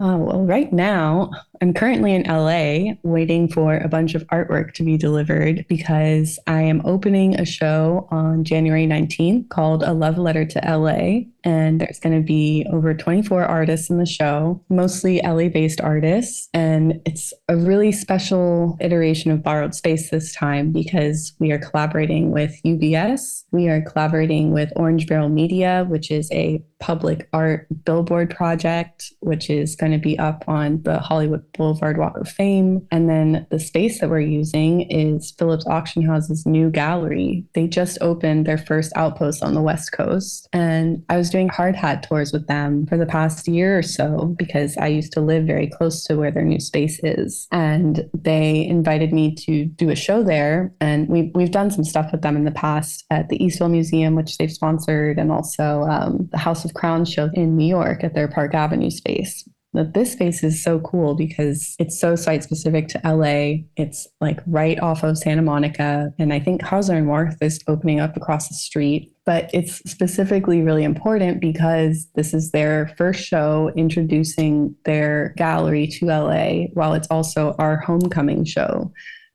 Oh, 0.00 0.16
well, 0.16 0.44
right 0.44 0.72
now, 0.72 1.32
I'm 1.60 1.74
currently 1.74 2.14
in 2.14 2.22
LA 2.22 2.94
waiting 3.02 3.48
for 3.48 3.78
a 3.78 3.88
bunch 3.88 4.14
of 4.14 4.24
artwork 4.28 4.72
to 4.74 4.84
be 4.84 4.96
delivered 4.96 5.66
because 5.68 6.38
I 6.46 6.62
am 6.62 6.82
opening 6.84 7.34
a 7.34 7.44
show 7.44 8.06
on 8.12 8.44
January 8.44 8.86
19th 8.86 9.48
called 9.48 9.82
A 9.82 9.92
Love 9.92 10.16
Letter 10.16 10.44
to 10.44 10.60
LA. 10.60 11.22
And 11.44 11.80
there's 11.80 12.00
going 12.00 12.16
to 12.16 12.24
be 12.24 12.66
over 12.72 12.94
24 12.94 13.44
artists 13.44 13.90
in 13.90 13.98
the 13.98 14.06
show, 14.06 14.62
mostly 14.68 15.20
LA 15.22 15.48
based 15.48 15.80
artists. 15.80 16.48
And 16.52 17.00
it's 17.04 17.32
a 17.48 17.56
really 17.56 17.92
special 17.92 18.76
iteration 18.80 19.30
of 19.30 19.42
Borrowed 19.42 19.74
Space 19.74 20.10
this 20.10 20.34
time 20.34 20.72
because 20.72 21.32
we 21.38 21.52
are 21.52 21.58
collaborating 21.58 22.30
with 22.30 22.54
UBS. 22.64 23.44
We 23.50 23.68
are 23.68 23.82
collaborating 23.82 24.52
with 24.52 24.72
Orange 24.76 25.06
Barrel 25.06 25.28
Media, 25.28 25.86
which 25.88 26.10
is 26.10 26.30
a 26.32 26.62
public 26.80 27.28
art 27.32 27.66
billboard 27.84 28.30
project, 28.34 29.12
which 29.20 29.50
is 29.50 29.74
going 29.74 29.92
to 29.92 29.98
be 29.98 30.18
up 30.18 30.44
on 30.46 30.82
the 30.82 30.98
Hollywood 30.98 31.44
Boulevard 31.52 31.98
Walk 31.98 32.16
of 32.16 32.28
Fame. 32.28 32.86
And 32.90 33.08
then 33.08 33.46
the 33.50 33.58
space 33.58 34.00
that 34.00 34.10
we're 34.10 34.20
using 34.20 34.82
is 34.90 35.32
Phillips 35.32 35.66
Auction 35.66 36.02
House's 36.02 36.46
new 36.46 36.70
gallery. 36.70 37.44
They 37.54 37.66
just 37.66 37.98
opened 38.00 38.46
their 38.46 38.58
first 38.58 38.92
outpost 38.96 39.42
on 39.42 39.54
the 39.54 39.62
West 39.62 39.92
Coast. 39.92 40.48
And 40.52 41.04
I 41.08 41.16
was 41.16 41.27
doing 41.30 41.48
hard 41.48 41.76
hat 41.76 42.02
tours 42.02 42.32
with 42.32 42.46
them 42.46 42.86
for 42.86 42.96
the 42.96 43.06
past 43.06 43.48
year 43.48 43.78
or 43.78 43.82
so 43.82 44.34
because 44.38 44.76
I 44.76 44.86
used 44.88 45.12
to 45.12 45.20
live 45.20 45.44
very 45.44 45.68
close 45.68 46.04
to 46.04 46.16
where 46.16 46.30
their 46.30 46.44
new 46.44 46.60
space 46.60 47.00
is. 47.02 47.46
And 47.52 48.08
they 48.14 48.66
invited 48.66 49.12
me 49.12 49.34
to 49.36 49.66
do 49.66 49.90
a 49.90 49.96
show 49.96 50.22
there. 50.22 50.72
And 50.80 51.08
we've, 51.08 51.30
we've 51.34 51.50
done 51.50 51.70
some 51.70 51.84
stuff 51.84 52.10
with 52.12 52.22
them 52.22 52.36
in 52.36 52.44
the 52.44 52.50
past 52.50 53.04
at 53.10 53.28
the 53.28 53.38
Eastville 53.38 53.70
Museum, 53.70 54.14
which 54.14 54.38
they've 54.38 54.52
sponsored, 54.52 55.18
and 55.18 55.30
also 55.30 55.82
um, 55.82 56.28
the 56.32 56.38
House 56.38 56.64
of 56.64 56.74
Crowns 56.74 57.10
show 57.12 57.30
in 57.34 57.56
New 57.56 57.66
York 57.66 58.04
at 58.04 58.14
their 58.14 58.28
Park 58.28 58.54
Avenue 58.54 58.90
space. 58.90 59.48
That 59.74 59.94
this 59.94 60.12
space 60.12 60.42
is 60.42 60.62
so 60.62 60.80
cool 60.80 61.14
because 61.14 61.76
it's 61.78 62.00
so 62.00 62.16
site 62.16 62.42
specific 62.42 62.88
to 62.88 63.00
LA. 63.04 63.64
It's 63.76 64.06
like 64.20 64.40
right 64.46 64.78
off 64.80 65.02
of 65.02 65.18
Santa 65.18 65.42
Monica. 65.42 66.12
And 66.18 66.32
I 66.32 66.40
think 66.40 66.62
Hauser 66.62 66.94
and 66.94 67.08
Wirth 67.08 67.36
is 67.40 67.60
opening 67.68 68.00
up 68.00 68.16
across 68.16 68.48
the 68.48 68.54
street. 68.54 69.12
But 69.26 69.50
it's 69.52 69.76
specifically 69.90 70.62
really 70.62 70.84
important 70.84 71.40
because 71.40 72.08
this 72.14 72.32
is 72.32 72.50
their 72.50 72.94
first 72.96 73.22
show 73.22 73.70
introducing 73.76 74.74
their 74.86 75.34
gallery 75.36 75.86
to 75.86 76.06
LA, 76.06 76.68
while 76.72 76.94
it's 76.94 77.08
also 77.10 77.54
our 77.58 77.76
homecoming 77.78 78.44
show 78.44 78.90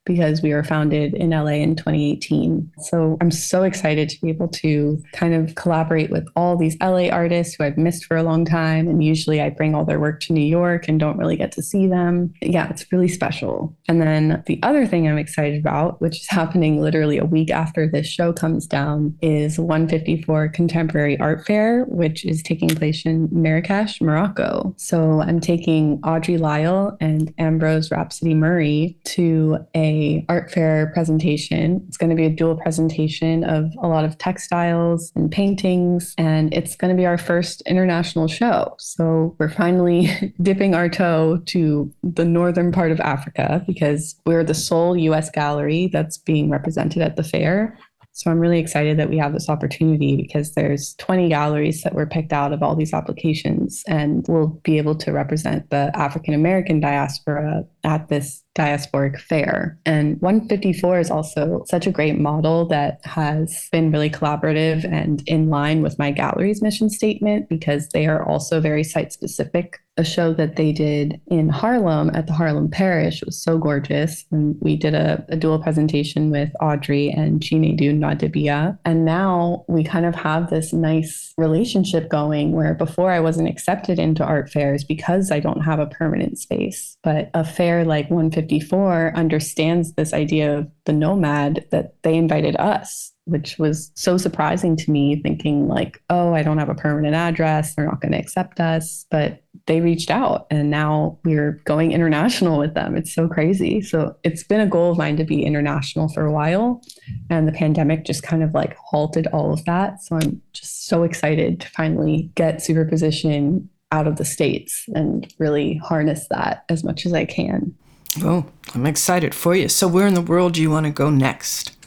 because 0.06 0.42
we 0.42 0.54
were 0.54 0.64
founded 0.64 1.14
in 1.14 1.30
LA 1.30 1.54
in 1.54 1.76
2018. 1.76 2.72
So 2.80 3.18
I'm 3.22 3.32
so 3.32 3.64
excited 3.64 4.10
to 4.10 4.22
be 4.22 4.30
able 4.30 4.50
to 4.50 5.02
kind 5.14 5.34
of 5.34 5.56
collaborate 5.56 6.10
with 6.10 6.28
all 6.36 6.58
these 6.58 6.78
LA 6.82 7.08
artists 7.08 7.56
who 7.56 7.64
I've 7.64 7.78
missed 7.78 8.06
for 8.06 8.18
a 8.18 8.24
long 8.24 8.46
time. 8.46 8.88
And 8.88 9.04
usually 9.04 9.42
I 9.42 9.50
bring 9.50 9.76
all 9.76 9.86
their 9.86 10.00
work 10.00 10.20
to 10.22 10.34
New 10.34 10.46
York 10.46 10.88
and 10.88 11.00
don't 11.00 11.18
really 11.18 11.38
get 11.38 11.52
to 11.54 11.62
see 11.62 11.88
them. 11.88 12.34
Yeah, 12.42 12.70
it's 12.70 12.92
really 12.92 13.08
special. 13.08 13.76
And 13.88 14.02
then 14.02 14.44
the 14.46 14.60
other 14.64 14.86
thing 14.86 15.08
I'm 15.08 15.18
excited 15.18 15.60
about, 15.60 16.02
which 16.02 16.20
is 16.20 16.28
happening 16.30 16.82
literally 16.82 17.18
a 17.18 17.26
week 17.26 17.52
after 17.52 17.88
this 17.88 18.08
show 18.08 18.34
comes 18.34 18.68
down, 18.68 19.18
is 19.22 19.58
154 19.58 20.50
Contemporary 20.50 21.20
Art 21.20 21.46
Fair, 21.46 21.86
which 21.86 22.26
is 22.26 22.44
taking 22.44 22.70
place 22.70 23.06
in 23.06 23.30
Marrakesh, 23.32 24.02
Morocco. 24.02 24.74
So 24.78 25.22
I'm 25.22 25.40
taking 25.40 26.02
Audrey 26.04 26.38
Lyle 26.38 26.98
and 27.00 27.34
Ambrose 27.38 27.90
Rhapsody 27.92 28.34
Murray 28.34 28.98
to 29.06 29.66
a 29.74 29.93
art 30.30 30.52
fair 30.52 30.92
presentation. 30.94 31.84
It's 31.88 31.98
going 31.98 32.10
to 32.10 32.16
be 32.16 32.26
a 32.26 32.30
dual 32.30 32.56
presentation 32.56 33.44
of 33.44 33.72
a 33.82 33.88
lot 33.88 34.06
of 34.06 34.18
textiles 34.18 35.12
and 35.16 35.32
paintings, 35.32 36.14
and 36.18 36.54
it's 36.54 36.76
going 36.76 36.96
to 36.96 37.00
be 37.00 37.06
our 37.06 37.18
first 37.18 37.62
international 37.62 38.28
show. 38.28 38.76
So 38.80 39.36
we're 39.40 39.50
finally 39.50 40.34
dipping 40.42 40.76
our 40.76 40.90
toe 40.90 41.42
to 41.48 41.94
the 42.04 42.26
northern 42.26 42.72
part 42.72 42.92
of 42.92 43.00
Africa 43.00 43.64
because 43.68 44.16
we're 44.26 44.44
the 44.44 44.54
sole 44.54 44.96
U.S. 44.98 45.30
gallery 45.30 45.90
that's 45.92 46.18
being 46.18 46.50
represented 46.50 47.02
at 47.02 47.16
the 47.16 47.24
fair. 47.24 47.78
So 48.16 48.30
I'm 48.30 48.40
really 48.40 48.60
excited 48.60 48.98
that 49.00 49.10
we 49.10 49.18
have 49.18 49.34
this 49.34 49.50
opportunity 49.50 50.16
because 50.16 50.54
there's 50.54 50.94
20 50.96 51.30
galleries 51.30 51.82
that 51.82 51.96
were 51.96 52.06
picked 52.06 52.32
out 52.32 52.54
of 52.54 52.62
all 52.62 52.76
these 52.76 52.94
applications 52.94 53.84
and 53.88 54.24
we'll 54.28 54.60
be 54.64 54.78
able 54.78 54.94
to 54.96 55.12
represent 55.12 55.72
the 55.72 55.92
African 55.96 56.36
American 56.36 56.80
diaspora 56.80 57.66
at 57.84 58.08
this 58.10 58.44
diasporic 58.56 59.20
fair. 59.20 59.80
And 59.86 60.22
154 60.22 61.00
is 61.00 61.12
also 61.12 61.64
such 61.68 61.88
a 61.88 61.92
great 61.92 62.20
model 62.20 62.68
that 62.68 63.00
has 63.04 63.68
been 63.72 63.92
really 63.92 64.10
collaborative 64.10 64.86
and 64.86 65.24
in 65.28 65.50
line 65.50 65.82
with 65.82 65.98
my 65.98 66.12
gallery's 66.12 66.62
mission 66.62 66.90
statement 66.90 67.50
because 67.50 67.90
they 67.90 68.06
are 68.06 68.24
also 68.24 68.62
very 68.62 68.84
site 68.84 69.12
specific 69.12 69.80
a 69.98 70.04
show 70.04 70.34
that 70.34 70.56
they 70.56 70.72
did 70.72 71.22
in 71.28 71.50
Harlem 71.50 72.10
at 72.16 72.26
the 72.28 72.34
Harlem 72.34 72.70
Parish. 72.70 73.24
Was 73.24 73.42
so 73.42 73.58
gorgeous. 73.58 74.26
And 74.32 74.56
we 74.60 74.76
did 74.76 74.96
a, 74.96 75.24
a 75.30 75.36
dual 75.36 75.60
presentation 75.60 76.32
with 76.32 76.52
Audrey 76.62 77.10
and 77.12 77.40
Chinedu 77.40 77.98
Nwadibia. 77.98 78.78
And 78.86 79.06
now 79.06 79.66
we 79.68 79.84
kind 79.84 80.06
of 80.06 80.16
have 80.16 80.50
this 80.50 80.74
nice 80.74 81.34
relationship 81.38 82.10
going 82.10 82.54
where 82.54 82.74
before 82.74 83.12
I 83.12 83.20
wasn't 83.20 83.50
accepted 83.50 84.00
into 84.00 84.24
art 84.24 84.50
fairs 84.50 84.84
because 84.84 85.32
I 85.32 85.40
don't 85.40 85.62
have 85.62 85.80
a 85.80 85.88
permanent 85.88 86.40
space. 86.40 86.98
But 87.04 87.30
a 87.34 87.44
fair 87.44 87.73
like 87.82 88.10
154 88.10 89.14
understands 89.16 89.94
this 89.94 90.14
idea 90.14 90.58
of 90.58 90.68
the 90.86 90.94
nomad 90.94 91.66
that 91.72 91.96
they 92.04 92.16
invited 92.16 92.56
us 92.58 93.14
which 93.26 93.58
was 93.58 93.92
so 93.96 94.18
surprising 94.18 94.76
to 94.76 94.92
me, 94.92 95.22
thinking 95.22 95.68
like, 95.68 96.02
oh, 96.10 96.34
I 96.34 96.44
don't 96.44 96.58
have 96.58 96.70
a 96.70 96.76
permanent 96.76 97.16
address. 97.16 97.74
They're 97.74 97.86
not 97.86 98.02
going 98.02 98.12
to 98.12 98.18
accept 98.18 98.60
us. 98.60 99.06
But 99.10 99.42
they 99.66 99.80
reached 99.80 100.12
out 100.12 100.46
and 100.50 100.70
now 100.70 101.20
we're 101.24 101.62
going 101.64 101.94
international 101.94 102.60
with 102.60 102.74
them. 102.74 102.98
It's 102.98 103.14
so 103.14 103.30
crazy. 103.30 103.82
So 103.82 104.16
it's 104.24 104.44
been 104.44 104.60
a 104.60 104.68
goal 104.68 104.92
of 104.92 104.98
mine 104.98 105.16
to 105.18 105.24
be 105.24 105.44
international 105.44 106.10
for 106.10 106.26
a 106.26 106.32
while. 106.32 106.82
And 107.30 107.48
the 107.48 107.54
pandemic 107.54 108.04
just 108.04 108.24
kind 108.24 108.44
of 108.44 108.54
like 108.54 108.76
halted 108.76 109.28
all 109.28 109.54
of 109.54 109.64
that. 109.66 110.04
So 110.04 110.18
I'm 110.18 110.42
just 110.52 110.88
so 110.88 111.04
excited 111.04 111.62
to 111.62 111.70
finally 111.70 112.30
get 112.36 112.62
superposition 112.62 113.70
out 113.94 114.08
of 114.08 114.18
the 114.18 114.26
States 114.26 114.86
and 114.96 115.32
really 115.38 115.76
harness 115.76 116.28
that 116.30 116.66
as 116.68 116.84
much 116.84 117.06
as 117.06 117.14
I 117.14 117.26
can. 117.26 117.76
Oh, 118.22 118.46
I'm 118.74 118.88
excited 118.88 119.36
for 119.36 119.56
you. 119.56 119.70
So, 119.70 119.88
where 119.88 120.08
in 120.08 120.16
the 120.16 120.22
world 120.22 120.54
do 120.54 120.62
you 120.62 120.72
want 120.72 120.88
to 120.88 120.92
go 120.92 121.12
next? 121.12 121.78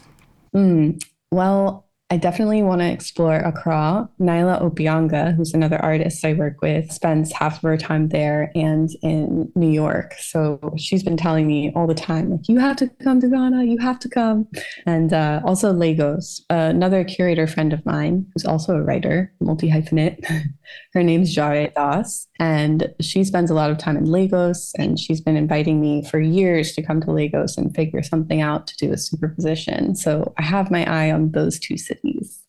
Mm, 0.55 1.03
well, 1.33 1.86
I 2.09 2.19
definitely 2.19 2.63
want 2.63 2.83
to 2.83 2.89
explore 2.89 3.39
Accra. 3.39 4.09
Nyla 4.21 4.63
Obianga, 4.63 5.35
who's 5.35 5.53
another 5.53 5.83
artist 5.83 6.25
I 6.25 6.35
work 6.35 6.63
with, 6.63 6.93
spends 6.93 7.33
half 7.33 7.57
of 7.57 7.63
her 7.63 7.77
time 7.77 8.11
there 8.11 8.53
and 8.55 8.89
in 9.03 9.51
New 9.57 9.71
York. 9.71 10.15
So 10.21 10.61
she's 10.77 11.03
been 11.03 11.17
telling 11.17 11.49
me 11.49 11.73
all 11.75 11.89
the 11.89 11.95
time, 11.95 12.31
like, 12.31 12.49
you 12.49 12.61
have 12.61 12.77
to 12.77 12.89
come 13.03 13.21
to 13.23 13.29
Ghana, 13.29 13.65
you 13.65 13.79
have 13.79 13.99
to 13.99 14.09
come. 14.09 14.47
And 14.87 15.13
uh, 15.13 15.41
also 15.45 15.73
Lagos, 15.73 16.45
another 16.49 17.03
curator 17.03 17.49
friend 17.49 17.73
of 17.73 17.85
mine, 17.85 18.25
who's 18.33 18.45
also 18.45 18.77
a 18.77 18.83
writer, 18.83 19.33
multi 19.41 19.69
hyphenate. 19.69 20.25
her 20.93 21.03
name's 21.03 21.35
Jareh 21.35 21.75
Das. 21.75 22.29
And 22.39 22.95
she 23.01 23.25
spends 23.25 23.51
a 23.51 23.55
lot 23.55 23.71
of 23.71 23.79
time 23.79 23.97
in 23.97 24.05
Lagos. 24.05 24.73
And 24.79 24.97
she's 24.99 25.21
been 25.21 25.37
inviting 25.37 25.81
me 25.81 26.05
for 26.05 26.21
years 26.21 26.73
to 26.75 26.83
come 26.83 27.01
to 27.01 27.11
Lagos 27.11 27.59
and 27.59 27.75
figure 27.75 28.03
something 28.03 28.41
out 28.41 28.69
to 28.69 28.77
do 28.77 28.93
a 28.93 28.97
superposition. 28.97 29.97
So 29.97 30.33
I 30.39 30.43
have 30.43 30.71
my 30.71 30.85
eye 30.89 31.11
on 31.11 31.33
those 31.33 31.59
two 31.59 31.77
cities 31.77 31.96
cities. 31.97 32.41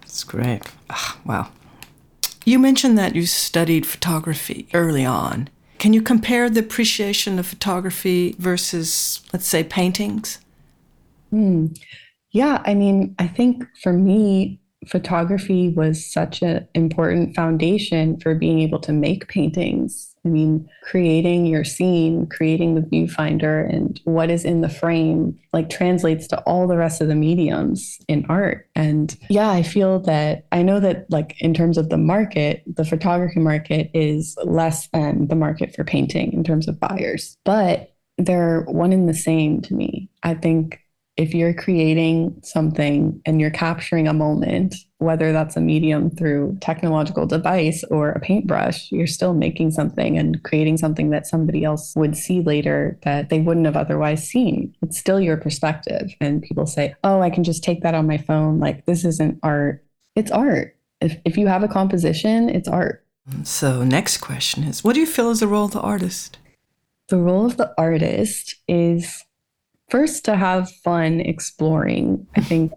That's 0.00 0.24
great. 0.24 0.62
Oh, 0.90 1.18
wow. 1.24 1.48
You 2.44 2.58
mentioned 2.58 2.98
that 2.98 3.14
you 3.14 3.26
studied 3.26 3.86
photography 3.86 4.66
early 4.74 5.04
on. 5.04 5.48
Can 5.78 5.92
you 5.92 6.02
compare 6.02 6.48
the 6.48 6.60
appreciation 6.60 7.38
of 7.38 7.46
photography 7.46 8.34
versus, 8.38 9.22
let's 9.32 9.46
say, 9.46 9.64
paintings? 9.64 10.38
Hmm. 11.30 11.68
Yeah, 12.32 12.62
I 12.64 12.74
mean, 12.74 13.14
I 13.18 13.26
think 13.26 13.64
for 13.82 13.92
me, 13.92 14.60
photography 14.86 15.68
was 15.68 16.04
such 16.04 16.42
an 16.42 16.66
important 16.74 17.34
foundation 17.34 18.18
for 18.20 18.34
being 18.34 18.60
able 18.60 18.80
to 18.80 18.92
make 18.92 19.28
paintings 19.28 20.11
I 20.24 20.28
mean, 20.28 20.68
creating 20.84 21.46
your 21.46 21.64
scene, 21.64 22.26
creating 22.26 22.74
the 22.74 22.80
viewfinder, 22.82 23.68
and 23.68 24.00
what 24.04 24.30
is 24.30 24.44
in 24.44 24.60
the 24.60 24.68
frame, 24.68 25.36
like 25.52 25.68
translates 25.68 26.28
to 26.28 26.40
all 26.42 26.68
the 26.68 26.76
rest 26.76 27.00
of 27.00 27.08
the 27.08 27.16
mediums 27.16 27.98
in 28.06 28.24
art. 28.28 28.68
And 28.76 29.16
yeah, 29.28 29.50
I 29.50 29.62
feel 29.62 29.98
that 30.00 30.46
I 30.52 30.62
know 30.62 30.78
that, 30.78 31.06
like, 31.10 31.34
in 31.40 31.54
terms 31.54 31.76
of 31.76 31.88
the 31.88 31.98
market, 31.98 32.62
the 32.66 32.84
photography 32.84 33.40
market 33.40 33.90
is 33.94 34.36
less 34.44 34.88
than 34.92 35.26
the 35.26 35.34
market 35.34 35.74
for 35.74 35.82
painting 35.82 36.32
in 36.32 36.44
terms 36.44 36.68
of 36.68 36.78
buyers, 36.78 37.36
but 37.44 37.94
they're 38.18 38.62
one 38.62 38.92
and 38.92 39.08
the 39.08 39.14
same 39.14 39.60
to 39.62 39.74
me. 39.74 40.08
I 40.22 40.34
think 40.34 40.78
if 41.16 41.34
you're 41.34 41.54
creating 41.54 42.40
something 42.42 43.20
and 43.26 43.40
you're 43.40 43.50
capturing 43.50 44.08
a 44.08 44.14
moment, 44.14 44.76
whether 45.02 45.32
that's 45.32 45.56
a 45.56 45.60
medium 45.60 46.10
through 46.10 46.56
technological 46.60 47.26
device 47.26 47.84
or 47.84 48.10
a 48.10 48.20
paintbrush, 48.20 48.90
you're 48.90 49.06
still 49.06 49.34
making 49.34 49.70
something 49.70 50.16
and 50.16 50.42
creating 50.42 50.78
something 50.78 51.10
that 51.10 51.26
somebody 51.26 51.64
else 51.64 51.94
would 51.96 52.16
see 52.16 52.40
later 52.40 52.98
that 53.02 53.28
they 53.28 53.40
wouldn't 53.40 53.66
have 53.66 53.76
otherwise 53.76 54.26
seen. 54.26 54.74
It's 54.82 54.98
still 54.98 55.20
your 55.20 55.36
perspective. 55.36 56.14
And 56.20 56.42
people 56.42 56.66
say, 56.66 56.94
oh, 57.04 57.20
I 57.20 57.30
can 57.30 57.44
just 57.44 57.62
take 57.62 57.82
that 57.82 57.94
on 57.94 58.06
my 58.06 58.18
phone. 58.18 58.58
Like, 58.58 58.86
this 58.86 59.04
isn't 59.04 59.38
art. 59.42 59.84
It's 60.14 60.30
art. 60.30 60.76
If, 61.00 61.18
if 61.24 61.36
you 61.36 61.48
have 61.48 61.62
a 61.62 61.68
composition, 61.68 62.48
it's 62.48 62.68
art. 62.68 63.04
So, 63.44 63.84
next 63.84 64.18
question 64.18 64.64
is 64.64 64.82
what 64.82 64.94
do 64.94 65.00
you 65.00 65.06
feel 65.06 65.30
is 65.30 65.40
the 65.40 65.46
role 65.46 65.66
of 65.66 65.72
the 65.72 65.80
artist? 65.80 66.38
The 67.08 67.18
role 67.18 67.46
of 67.46 67.56
the 67.56 67.72
artist 67.78 68.56
is 68.68 69.24
first 69.90 70.24
to 70.24 70.36
have 70.36 70.70
fun 70.70 71.20
exploring. 71.20 72.26
I 72.36 72.40
think 72.40 72.72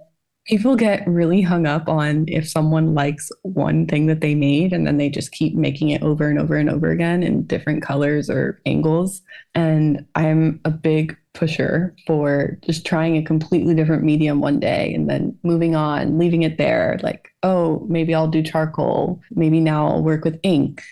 people 0.46 0.76
get 0.76 1.08
really 1.08 1.42
hung 1.42 1.66
up 1.66 1.90
on 1.90 2.26
if 2.28 2.48
someone 2.48 2.94
likes 2.94 3.32
one 3.42 3.88
thing 3.88 4.06
that 4.06 4.22
they 4.22 4.36
made 4.36 4.74
and 4.74 4.86
then 4.86 4.98
they 4.98 5.10
just 5.10 5.32
keep 5.32 5.56
making 5.56 5.90
it 5.90 6.04
over 6.04 6.30
and 6.30 6.40
over 6.40 6.56
and 6.56 6.70
over 6.70 6.92
again 6.92 7.24
in 7.24 7.44
different 7.46 7.82
colors 7.82 8.30
or 8.30 8.60
angles. 8.66 9.22
And 9.56 10.06
I'm 10.14 10.60
a 10.64 10.70
big 10.70 11.18
pusher 11.34 11.96
for 12.06 12.58
just 12.62 12.86
trying 12.86 13.18
a 13.18 13.24
completely 13.24 13.74
different 13.74 14.04
medium 14.04 14.40
one 14.40 14.60
day 14.60 14.94
and 14.94 15.10
then 15.10 15.38
moving 15.44 15.76
on, 15.76 16.18
leaving 16.20 16.44
it 16.44 16.58
there. 16.58 17.00
Like, 17.02 17.30
oh, 17.42 17.86
maybe 17.90 18.14
I'll 18.14 18.28
do 18.28 18.44
charcoal. 18.44 19.22
Maybe 19.32 19.60
now 19.60 19.88
I'll 19.88 20.04
work 20.04 20.24
with 20.24 20.40
ink. 20.44 20.84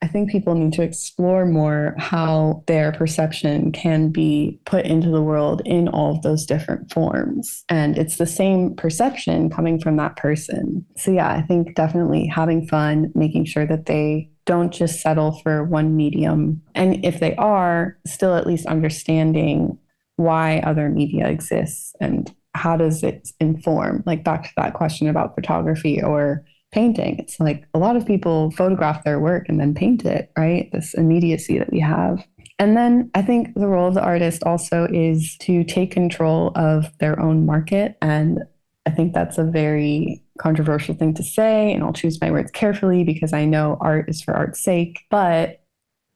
I 0.00 0.06
think 0.06 0.30
people 0.30 0.54
need 0.54 0.72
to 0.74 0.82
explore 0.82 1.44
more 1.44 1.94
how 1.98 2.62
their 2.66 2.92
perception 2.92 3.72
can 3.72 4.10
be 4.10 4.60
put 4.64 4.86
into 4.86 5.10
the 5.10 5.22
world 5.22 5.60
in 5.64 5.88
all 5.88 6.14
of 6.14 6.22
those 6.22 6.46
different 6.46 6.92
forms. 6.92 7.64
And 7.68 7.98
it's 7.98 8.16
the 8.16 8.26
same 8.26 8.76
perception 8.76 9.50
coming 9.50 9.80
from 9.80 9.96
that 9.96 10.16
person. 10.16 10.86
So, 10.96 11.10
yeah, 11.10 11.32
I 11.32 11.42
think 11.42 11.74
definitely 11.74 12.26
having 12.26 12.66
fun, 12.68 13.10
making 13.14 13.46
sure 13.46 13.66
that 13.66 13.86
they 13.86 14.30
don't 14.46 14.72
just 14.72 15.00
settle 15.00 15.40
for 15.42 15.64
one 15.64 15.96
medium. 15.96 16.62
And 16.74 17.04
if 17.04 17.18
they 17.18 17.34
are, 17.34 17.98
still 18.06 18.34
at 18.34 18.46
least 18.46 18.66
understanding 18.66 19.78
why 20.16 20.60
other 20.60 20.88
media 20.88 21.28
exists 21.28 21.94
and 22.00 22.34
how 22.54 22.76
does 22.76 23.02
it 23.02 23.28
inform, 23.40 24.02
like 24.06 24.24
back 24.24 24.44
to 24.44 24.52
that 24.56 24.74
question 24.74 25.08
about 25.08 25.34
photography 25.34 26.02
or 26.02 26.44
painting. 26.72 27.18
It's 27.18 27.40
like 27.40 27.66
a 27.74 27.78
lot 27.78 27.96
of 27.96 28.06
people 28.06 28.50
photograph 28.52 29.04
their 29.04 29.18
work 29.18 29.48
and 29.48 29.58
then 29.60 29.74
paint 29.74 30.04
it, 30.04 30.30
right? 30.36 30.68
This 30.72 30.94
immediacy 30.94 31.58
that 31.58 31.72
we 31.72 31.80
have. 31.80 32.26
And 32.58 32.76
then 32.76 33.10
I 33.14 33.22
think 33.22 33.54
the 33.54 33.68
role 33.68 33.88
of 33.88 33.94
the 33.94 34.02
artist 34.02 34.42
also 34.42 34.88
is 34.90 35.36
to 35.42 35.64
take 35.64 35.92
control 35.92 36.52
of 36.56 36.86
their 36.98 37.18
own 37.20 37.46
market. 37.46 37.96
And 38.02 38.40
I 38.84 38.90
think 38.90 39.12
that's 39.12 39.38
a 39.38 39.44
very 39.44 40.22
controversial 40.38 40.94
thing 40.94 41.14
to 41.14 41.22
say. 41.22 41.72
And 41.72 41.84
I'll 41.84 41.92
choose 41.92 42.20
my 42.20 42.30
words 42.30 42.50
carefully 42.50 43.04
because 43.04 43.32
I 43.32 43.44
know 43.44 43.78
art 43.80 44.08
is 44.08 44.22
for 44.22 44.34
art's 44.34 44.62
sake. 44.62 45.00
But 45.10 45.62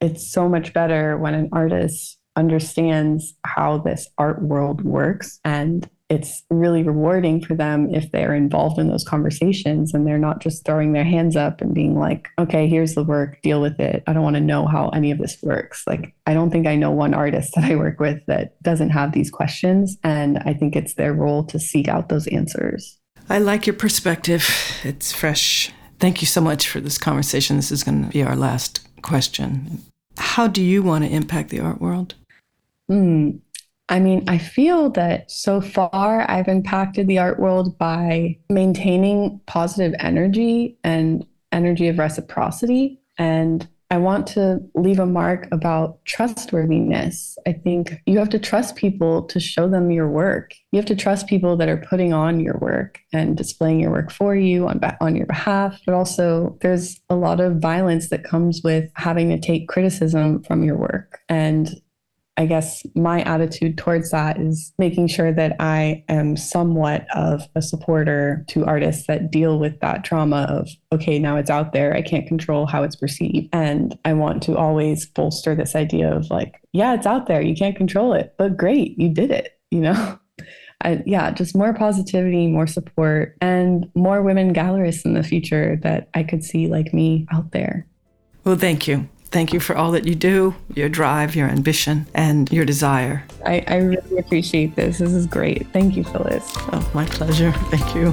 it's 0.00 0.26
so 0.26 0.48
much 0.48 0.72
better 0.72 1.16
when 1.16 1.34
an 1.34 1.48
artist 1.52 2.18
understands 2.34 3.34
how 3.44 3.78
this 3.78 4.08
art 4.18 4.42
world 4.42 4.82
works 4.82 5.38
and 5.44 5.88
it's 6.12 6.42
really 6.50 6.82
rewarding 6.82 7.42
for 7.42 7.54
them 7.54 7.88
if 7.94 8.12
they're 8.12 8.34
involved 8.34 8.78
in 8.78 8.88
those 8.88 9.02
conversations 9.02 9.94
and 9.94 10.06
they're 10.06 10.18
not 10.18 10.42
just 10.42 10.62
throwing 10.66 10.92
their 10.92 11.04
hands 11.04 11.36
up 11.36 11.62
and 11.62 11.72
being 11.72 11.98
like, 11.98 12.28
okay, 12.38 12.68
here's 12.68 12.94
the 12.94 13.02
work, 13.02 13.40
deal 13.40 13.62
with 13.62 13.80
it. 13.80 14.02
I 14.06 14.12
don't 14.12 14.22
want 14.22 14.36
to 14.36 14.40
know 14.40 14.66
how 14.66 14.90
any 14.90 15.10
of 15.10 15.16
this 15.16 15.38
works. 15.42 15.84
Like, 15.86 16.14
I 16.26 16.34
don't 16.34 16.50
think 16.50 16.66
I 16.66 16.76
know 16.76 16.90
one 16.90 17.14
artist 17.14 17.52
that 17.56 17.64
I 17.64 17.76
work 17.76 17.98
with 17.98 18.24
that 18.26 18.62
doesn't 18.62 18.90
have 18.90 19.12
these 19.12 19.30
questions. 19.30 19.96
And 20.04 20.38
I 20.44 20.52
think 20.52 20.76
it's 20.76 20.94
their 20.94 21.14
role 21.14 21.44
to 21.44 21.58
seek 21.58 21.88
out 21.88 22.10
those 22.10 22.26
answers. 22.26 22.98
I 23.30 23.38
like 23.38 23.66
your 23.66 23.74
perspective. 23.74 24.46
It's 24.84 25.12
fresh. 25.12 25.72
Thank 25.98 26.20
you 26.20 26.26
so 26.26 26.42
much 26.42 26.68
for 26.68 26.80
this 26.80 26.98
conversation. 26.98 27.56
This 27.56 27.72
is 27.72 27.84
going 27.84 28.04
to 28.04 28.10
be 28.10 28.22
our 28.22 28.36
last 28.36 28.86
question. 29.00 29.80
How 30.18 30.46
do 30.46 30.62
you 30.62 30.82
want 30.82 31.04
to 31.04 31.10
impact 31.10 31.48
the 31.48 31.60
art 31.60 31.80
world? 31.80 32.16
Mm, 32.90 33.40
I 33.92 34.00
mean, 34.00 34.24
I 34.26 34.38
feel 34.38 34.88
that 34.92 35.30
so 35.30 35.60
far 35.60 36.24
I've 36.30 36.48
impacted 36.48 37.08
the 37.08 37.18
art 37.18 37.38
world 37.38 37.76
by 37.76 38.38
maintaining 38.48 39.38
positive 39.44 39.94
energy 39.98 40.78
and 40.82 41.26
energy 41.52 41.88
of 41.88 41.98
reciprocity. 41.98 42.98
And 43.18 43.68
I 43.90 43.98
want 43.98 44.26
to 44.28 44.60
leave 44.74 44.98
a 44.98 45.04
mark 45.04 45.46
about 45.52 46.02
trustworthiness. 46.06 47.36
I 47.46 47.52
think 47.52 48.00
you 48.06 48.18
have 48.18 48.30
to 48.30 48.38
trust 48.38 48.76
people 48.76 49.24
to 49.24 49.38
show 49.38 49.68
them 49.68 49.90
your 49.90 50.08
work. 50.08 50.54
You 50.70 50.78
have 50.78 50.86
to 50.86 50.96
trust 50.96 51.26
people 51.26 51.58
that 51.58 51.68
are 51.68 51.76
putting 51.76 52.14
on 52.14 52.40
your 52.40 52.56
work 52.62 52.98
and 53.12 53.36
displaying 53.36 53.78
your 53.78 53.90
work 53.90 54.10
for 54.10 54.34
you 54.34 54.66
on, 54.68 54.80
on 55.02 55.16
your 55.16 55.26
behalf. 55.26 55.78
But 55.84 55.94
also, 55.94 56.56
there's 56.62 56.98
a 57.10 57.14
lot 57.14 57.40
of 57.40 57.56
violence 57.56 58.08
that 58.08 58.24
comes 58.24 58.62
with 58.64 58.90
having 58.94 59.28
to 59.28 59.38
take 59.38 59.68
criticism 59.68 60.42
from 60.44 60.64
your 60.64 60.78
work. 60.78 61.20
And 61.28 61.68
I 62.38 62.46
guess 62.46 62.82
my 62.94 63.20
attitude 63.22 63.76
towards 63.76 64.10
that 64.10 64.40
is 64.40 64.72
making 64.78 65.08
sure 65.08 65.32
that 65.32 65.54
I 65.60 66.02
am 66.08 66.36
somewhat 66.36 67.06
of 67.14 67.42
a 67.54 67.60
supporter 67.60 68.44
to 68.48 68.64
artists 68.64 69.06
that 69.06 69.30
deal 69.30 69.58
with 69.58 69.78
that 69.80 70.02
trauma 70.02 70.46
of, 70.48 70.68
okay, 70.92 71.18
now 71.18 71.36
it's 71.36 71.50
out 71.50 71.74
there. 71.74 71.94
I 71.94 72.00
can't 72.00 72.26
control 72.26 72.64
how 72.64 72.82
it's 72.84 72.96
perceived. 72.96 73.48
And 73.52 73.98
I 74.06 74.14
want 74.14 74.42
to 74.44 74.56
always 74.56 75.04
bolster 75.06 75.54
this 75.54 75.76
idea 75.76 76.14
of 76.14 76.30
like, 76.30 76.60
yeah, 76.72 76.94
it's 76.94 77.06
out 77.06 77.26
there. 77.26 77.42
You 77.42 77.54
can't 77.54 77.76
control 77.76 78.14
it, 78.14 78.34
but 78.38 78.56
great, 78.56 78.98
you 78.98 79.10
did 79.10 79.30
it, 79.30 79.58
you 79.70 79.80
know? 79.80 80.18
I, 80.84 81.02
yeah, 81.06 81.30
just 81.30 81.54
more 81.54 81.72
positivity, 81.74 82.48
more 82.48 82.66
support, 82.66 83.36
and 83.40 83.88
more 83.94 84.20
women 84.20 84.52
gallerists 84.52 85.04
in 85.04 85.14
the 85.14 85.22
future 85.22 85.78
that 85.82 86.08
I 86.14 86.24
could 86.24 86.42
see 86.42 86.66
like 86.66 86.92
me 86.92 87.26
out 87.32 87.52
there. 87.52 87.86
Well, 88.42 88.56
thank 88.56 88.88
you. 88.88 89.08
Thank 89.32 89.54
you 89.54 89.60
for 89.60 89.74
all 89.74 89.92
that 89.92 90.06
you 90.06 90.14
do, 90.14 90.54
your 90.74 90.90
drive, 90.90 91.34
your 91.34 91.48
ambition, 91.48 92.06
and 92.14 92.52
your 92.52 92.66
desire. 92.66 93.24
I, 93.46 93.64
I 93.66 93.76
really 93.76 94.18
appreciate 94.18 94.76
this. 94.76 94.98
This 94.98 95.12
is 95.12 95.26
great. 95.26 95.66
Thank 95.72 95.96
you, 95.96 96.04
Phyllis. 96.04 96.44
Oh, 96.54 96.90
my 96.92 97.06
pleasure. 97.06 97.50
Thank 97.70 97.94
you. 97.94 98.12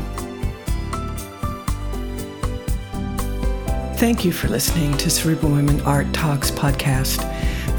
Thank 3.98 4.24
you 4.24 4.32
for 4.32 4.48
listening 4.48 4.96
to 4.96 5.10
Cerebral 5.10 5.52
Women 5.52 5.82
Art 5.82 6.12
Talks 6.14 6.52
podcast. 6.52 7.22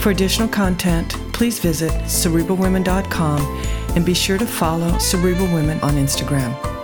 For 0.00 0.10
additional 0.10 0.48
content, 0.48 1.14
please 1.32 1.58
visit 1.58 1.92
cerebralwomen.com 2.02 3.40
and 3.96 4.04
be 4.04 4.12
sure 4.12 4.36
to 4.36 4.46
follow 4.46 4.98
Cerebral 4.98 5.52
Women 5.54 5.80
on 5.80 5.92
Instagram. 5.92 6.79